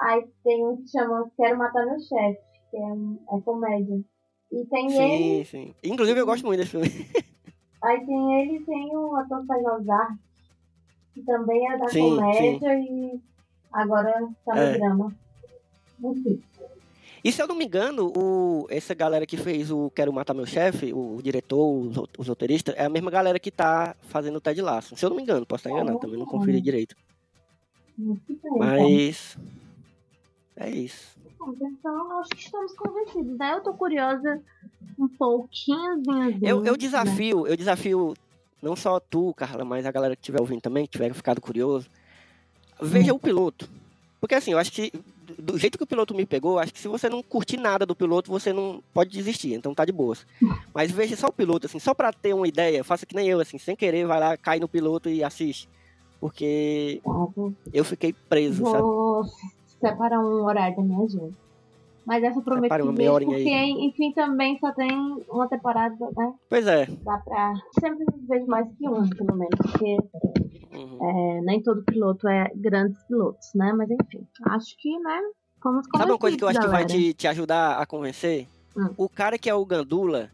Aí 0.00 0.26
tem 0.42 0.66
um 0.66 0.76
que 0.76 0.88
chama 0.88 1.30
Quero 1.36 1.56
Matar 1.56 1.86
Meu 1.86 2.00
Chefe, 2.00 2.40
que 2.70 2.76
é, 2.76 3.36
é 3.36 3.40
comédia. 3.42 4.00
E 4.50 4.64
tem 4.66 4.88
sim, 4.90 5.12
ele. 5.36 5.44
Sim, 5.44 5.74
Inclusive 5.84 6.18
eu 6.20 6.26
gosto 6.26 6.46
muito 6.46 6.60
desse 6.60 6.70
filme. 6.70 6.88
Aí 7.82 8.04
tem 8.04 8.40
ele 8.40 8.56
e 8.58 8.64
tem 8.64 8.96
o 8.96 9.14
ator 9.16 9.40
que 9.42 9.46
faz 9.46 9.64
Ozark, 9.64 10.14
que 11.14 11.22
também 11.22 11.70
é 11.72 11.78
da 11.78 11.88
Sim, 11.88 12.00
comédia 12.16 12.74
e 12.80 13.20
agora 13.72 14.12
tá 14.44 14.54
no 14.54 14.60
É. 14.60 14.78
drama. 14.78 15.14
Enfim. 16.02 16.42
E 17.24 17.32
se 17.32 17.42
eu 17.42 17.48
não 17.48 17.54
me 17.56 17.64
engano, 17.64 18.12
o, 18.16 18.66
essa 18.70 18.94
galera 18.94 19.26
que 19.26 19.36
fez 19.36 19.70
o 19.70 19.90
Quero 19.90 20.12
Matar 20.12 20.34
Meu 20.34 20.46
Chefe, 20.46 20.92
o, 20.92 21.16
o 21.16 21.22
diretor, 21.22 21.68
os, 21.68 21.96
ro- 21.96 22.08
os 22.16 22.28
roteiristas, 22.28 22.74
é 22.76 22.84
a 22.84 22.88
mesma 22.88 23.10
galera 23.10 23.38
que 23.40 23.50
tá 23.50 23.94
fazendo 24.02 24.36
o 24.36 24.40
Ted 24.40 24.60
Lasso. 24.62 24.96
Se 24.96 25.04
eu 25.04 25.10
não 25.10 25.16
me 25.16 25.22
engano, 25.22 25.44
posso 25.44 25.60
estar 25.60 25.70
enganado, 25.70 25.98
também 25.98 26.18
não 26.18 26.26
conferi 26.26 26.60
direito. 26.60 26.96
Muito 27.96 28.22
bem, 28.28 28.36
então. 28.38 28.58
Mas. 28.58 29.36
É 30.56 30.70
isso. 30.70 31.16
Então, 31.60 32.20
acho 32.20 32.30
que 32.30 32.40
estamos 32.40 32.72
convencidos, 32.74 33.38
né? 33.38 33.54
Eu 33.54 33.62
tô 33.62 33.72
curiosa 33.74 34.42
um 34.98 35.08
pouquinho. 35.08 36.02
Eu, 36.42 36.64
eu 36.64 36.76
desafio, 36.76 37.46
eu 37.46 37.56
desafio 37.56 38.14
não 38.62 38.74
só 38.74 38.98
tu, 38.98 39.32
Carla, 39.34 39.64
mas 39.64 39.86
a 39.86 39.92
galera 39.92 40.16
que 40.16 40.20
estiver 40.20 40.40
ouvindo 40.40 40.60
também, 40.60 40.84
que 40.84 40.92
tiver 40.92 41.12
ficado 41.14 41.40
curioso, 41.40 41.88
veja 42.80 43.14
o 43.14 43.18
piloto. 43.18 43.68
Porque 44.20 44.34
assim, 44.34 44.52
eu 44.52 44.58
acho 44.58 44.72
que 44.72 44.92
do 45.38 45.58
jeito 45.58 45.76
que 45.76 45.84
o 45.84 45.86
piloto 45.86 46.14
me 46.14 46.26
pegou, 46.26 46.58
acho 46.58 46.72
que 46.72 46.80
se 46.80 46.88
você 46.88 47.08
não 47.08 47.22
curtir 47.22 47.56
nada 47.56 47.84
do 47.84 47.94
piloto, 47.94 48.30
você 48.30 48.52
não 48.52 48.82
pode 48.92 49.10
desistir, 49.10 49.52
então 49.54 49.74
tá 49.74 49.84
de 49.84 49.92
boas. 49.92 50.26
Mas 50.74 50.90
veja 50.90 51.16
só 51.16 51.28
o 51.28 51.32
piloto, 51.32 51.66
assim, 51.66 51.78
só 51.78 51.94
pra 51.94 52.12
ter 52.12 52.34
uma 52.34 52.48
ideia, 52.48 52.82
faça 52.82 53.06
que 53.06 53.14
nem 53.14 53.28
eu, 53.28 53.40
assim, 53.40 53.58
sem 53.58 53.76
querer, 53.76 54.06
vai 54.06 54.18
lá, 54.18 54.36
cai 54.36 54.58
no 54.58 54.68
piloto 54.68 55.08
e 55.08 55.22
assiste. 55.22 55.68
Porque 56.20 57.00
eu 57.72 57.84
fiquei 57.84 58.12
preso, 58.12 58.64
sabe? 58.64 58.82
Separar 59.80 60.20
um 60.20 60.44
horário 60.44 60.76
da 60.76 60.82
minha 60.82 61.04
agenda. 61.04 61.32
Mas 62.06 62.22
essa 62.24 62.40
prometo 62.40 62.64
Separa 62.72 62.82
que 62.82 62.92
vejo, 62.96 63.12
horinha 63.12 63.36
aí. 63.36 63.42
porque, 63.44 63.84
enfim, 63.86 64.12
também 64.12 64.58
só 64.58 64.72
tem 64.72 64.90
uma 65.28 65.46
temporada, 65.46 65.94
né? 66.16 66.32
Pois 66.48 66.66
é. 66.66 66.86
Dá 67.04 67.18
pra. 67.18 67.52
Sempre 67.78 68.06
vejo 68.26 68.46
mais 68.46 68.66
que 68.78 68.88
um, 68.88 69.08
pelo 69.10 69.36
menos, 69.36 69.58
porque 69.60 69.96
Uhum. 70.72 70.98
é, 71.02 71.40
nem 71.42 71.62
todo 71.62 71.82
piloto 71.82 72.28
é 72.28 72.50
grandes 72.54 73.02
pilotos, 73.04 73.48
né? 73.54 73.72
Mas 73.72 73.90
enfim, 73.90 74.26
acho 74.46 74.74
que, 74.78 74.98
né? 75.00 75.20
Vamos 75.62 75.86
Sabe 75.96 76.10
uma 76.12 76.18
coisa 76.18 76.36
que 76.36 76.44
eu 76.44 76.48
acho 76.48 76.60
que 76.60 76.66
vai 76.68 76.84
galera. 76.84 77.00
te, 77.00 77.12
te 77.14 77.26
ajudar 77.26 77.78
a 77.78 77.84
convencer? 77.86 78.46
Hum. 78.76 78.90
O 78.96 79.08
cara 79.08 79.36
que 79.36 79.50
é 79.50 79.54
o 79.54 79.66
Gandula 79.66 80.30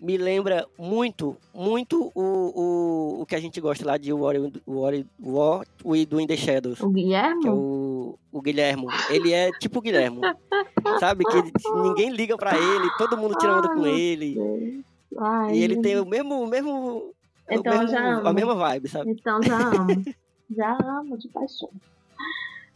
me 0.00 0.16
lembra 0.16 0.66
muito, 0.78 1.36
muito 1.54 2.10
o, 2.14 2.22
o, 2.22 3.22
o 3.22 3.26
que 3.26 3.34
a 3.34 3.40
gente 3.40 3.60
gosta 3.60 3.86
lá 3.86 3.96
de 3.96 4.12
War, 4.12 4.34
War, 4.66 4.92
War 5.22 5.66
We 5.84 6.04
Do 6.04 6.20
in 6.20 6.26
the 6.26 6.36
Shadows. 6.36 6.80
O 6.80 6.92
Que 6.92 7.00
é 7.00 7.02
Guilherme? 7.04 7.48
o, 7.48 8.18
o 8.32 8.42
Guilhermo. 8.42 8.88
Ele 9.08 9.32
é 9.32 9.50
tipo 9.52 9.78
o 9.78 9.82
Guilhermo. 9.82 10.20
Sabe? 11.00 11.24
Que 11.24 11.36
ele- 11.38 11.52
ninguém 11.82 12.10
liga 12.10 12.36
pra 12.36 12.56
ele, 12.56 12.90
todo 12.98 13.16
mundo 13.16 13.34
tira 13.38 13.56
onda 13.56 13.68
Ai, 13.70 13.74
com 13.76 13.86
ele. 13.86 14.84
Ai, 15.18 15.54
E 15.56 15.62
ele 15.62 15.80
tem 15.80 15.98
o 15.98 16.04
mesmo. 16.04 16.42
o 16.42 16.46
mesmo, 16.46 16.70
o 16.70 17.14
Então 17.50 17.72
mesmo- 17.78 17.88
já 17.88 18.14
amo. 18.18 18.28
a 18.28 18.32
mesma 18.32 18.54
vibe, 18.54 18.88
sabe? 18.88 19.10
Então 19.12 19.42
já 19.42 19.56
amo. 19.80 20.04
já 20.50 20.76
amo 20.84 21.16
de 21.16 21.28
paixão. 21.28 21.70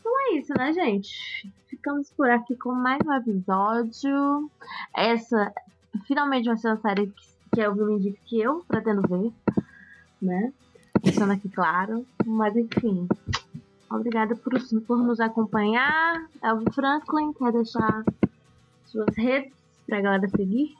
Então 0.00 0.12
é 0.20 0.38
isso, 0.38 0.54
né, 0.56 0.72
gente? 0.72 1.52
Ficamos 1.66 2.10
por 2.16 2.30
aqui 2.30 2.56
com 2.56 2.72
mais 2.72 2.98
um 3.04 3.12
episódio. 3.12 4.50
Essa 4.96 5.52
finalmente 6.06 6.46
vai 6.46 6.56
ser 6.56 6.68
uma 6.68 6.80
série 6.80 7.06
que, 7.06 7.28
que 7.54 7.60
eu 7.60 7.74
me 7.74 7.94
indico 7.94 8.18
que 8.24 8.40
eu 8.40 8.64
pretendo 8.66 9.02
ver, 9.02 9.32
né? 10.20 10.52
Deixando 11.02 11.32
aqui 11.32 11.48
claro. 11.48 12.04
Mas 12.24 12.56
enfim. 12.56 13.08
Obrigada 13.90 14.36
por, 14.36 14.52
por 14.86 14.98
nos 14.98 15.18
acompanhar. 15.18 16.28
Elvio 16.42 16.72
Franklin, 16.72 17.32
quer 17.32 17.52
deixar 17.52 18.04
suas 18.84 19.16
redes 19.16 19.52
pra 19.86 20.00
galera 20.00 20.28
seguir? 20.28 20.76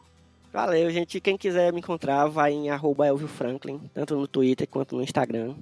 Valeu, 0.52 0.90
gente. 0.90 1.20
Quem 1.20 1.37
quiser 1.37 1.72
me 1.72 1.81
encontrar, 1.81 2.26
vai 2.26 2.52
em 2.52 2.70
arroba 2.70 3.07
Elvio 3.07 3.28
Franklin, 3.28 3.81
tanto 3.94 4.16
no 4.16 4.26
Twitter 4.26 4.66
quanto 4.66 4.96
no 4.96 5.02
Instagram. 5.02 5.54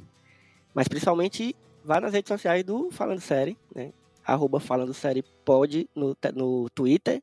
Mas 0.74 0.88
principalmente 0.88 1.54
vá 1.84 2.00
nas 2.00 2.12
redes 2.12 2.28
sociais 2.28 2.64
do 2.64 2.90
Falando 2.90 3.20
Série, 3.20 3.56
né? 3.74 3.92
Arroba 4.24 4.58
Falando 4.58 4.92
Série 4.92 5.22
Pod 5.44 5.88
no, 5.94 6.16
no 6.34 6.68
Twitter 6.70 7.22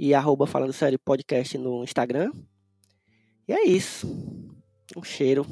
e 0.00 0.14
arroba 0.14 0.46
Falando 0.46 0.72
Série 0.72 0.96
Podcast 0.96 1.58
no 1.58 1.84
Instagram. 1.84 2.32
E 3.46 3.52
é 3.52 3.66
isso. 3.66 4.08
Um 4.96 5.02
cheiro. 5.02 5.44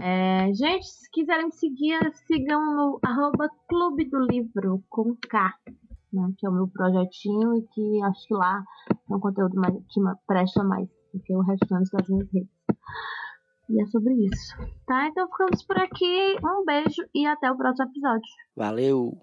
É, 0.00 0.54
gente, 0.54 0.86
se 0.86 1.10
quiserem 1.10 1.46
me 1.46 1.52
seguir, 1.52 1.98
sigam 2.28 2.60
no 2.76 3.00
arroba 3.02 3.48
Clube 3.68 4.08
do 4.08 4.20
Livro 4.20 4.84
com 4.88 5.16
K, 5.28 5.52
né, 6.12 6.32
que 6.38 6.46
é 6.46 6.48
o 6.48 6.52
meu 6.52 6.68
projetinho 6.68 7.56
e 7.56 7.62
que 7.62 8.02
acho 8.04 8.28
que 8.28 8.34
lá 8.34 8.62
é 8.88 9.14
um 9.16 9.18
conteúdo 9.18 9.56
mais, 9.56 9.74
que 9.74 10.00
presta 10.28 10.62
mais 10.62 10.88
do 11.12 11.20
que 11.20 11.34
o 11.34 11.40
restante 11.40 11.90
das 11.90 12.08
minhas 12.08 12.32
redes. 12.32 12.50
E 13.68 13.82
é 13.82 13.86
sobre 13.86 14.14
isso. 14.14 14.56
Tá? 14.86 15.08
Então 15.08 15.26
ficamos 15.26 15.60
por 15.64 15.78
aqui. 15.78 16.36
Um 16.44 16.64
beijo 16.64 17.02
e 17.12 17.26
até 17.26 17.50
o 17.50 17.56
próximo 17.56 17.88
episódio. 17.90 18.30
Valeu! 18.54 19.18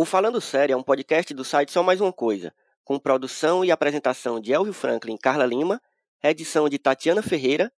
O 0.00 0.06
Falando 0.06 0.40
Sério 0.40 0.72
é 0.72 0.76
um 0.78 0.82
podcast 0.82 1.34
do 1.34 1.44
site 1.44 1.70
Só 1.72 1.82
Mais 1.82 2.00
Uma 2.00 2.10
Coisa, 2.10 2.54
com 2.82 2.98
produção 2.98 3.62
e 3.62 3.70
apresentação 3.70 4.40
de 4.40 4.50
Elvio 4.50 4.72
Franklin 4.72 5.14
Carla 5.18 5.44
Lima, 5.44 5.78
edição 6.22 6.70
de 6.70 6.78
Tatiana 6.78 7.20
Ferreira, 7.20 7.70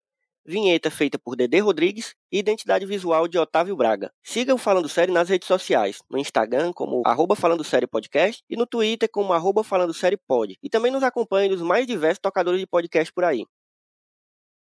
vinheta 0.45 0.91
feita 0.91 1.17
por 1.17 1.35
Dedê 1.35 1.57
Rodrigues 1.57 2.13
e 2.31 2.37
identidade 2.37 2.85
visual 2.85 3.27
de 3.27 3.39
Otávio 3.39 3.75
Braga. 3.75 4.13
Siga 4.21 4.53
o 4.53 4.59
Falando 4.59 4.87
Sério 4.87 5.11
nas 5.11 5.29
redes 5.29 5.47
sociais, 5.47 5.97
no 6.11 6.19
Instagram 6.19 6.71
como 6.73 7.01
arroba 7.07 7.35
Falando 7.35 7.63
Sério 7.63 7.87
Podcast 7.87 8.43
e 8.47 8.55
no 8.55 8.67
Twitter 8.67 9.09
como 9.11 9.33
arroba 9.33 9.63
Falando 9.63 9.91
Sério 9.91 10.19
Pod. 10.27 10.55
E 10.61 10.69
também 10.69 10.91
nos 10.91 11.01
acompanhe 11.01 11.49
nos 11.49 11.63
mais 11.63 11.87
diversos 11.87 12.19
tocadores 12.19 12.59
de 12.59 12.67
podcast 12.67 13.11
por 13.11 13.23
aí. 13.23 13.47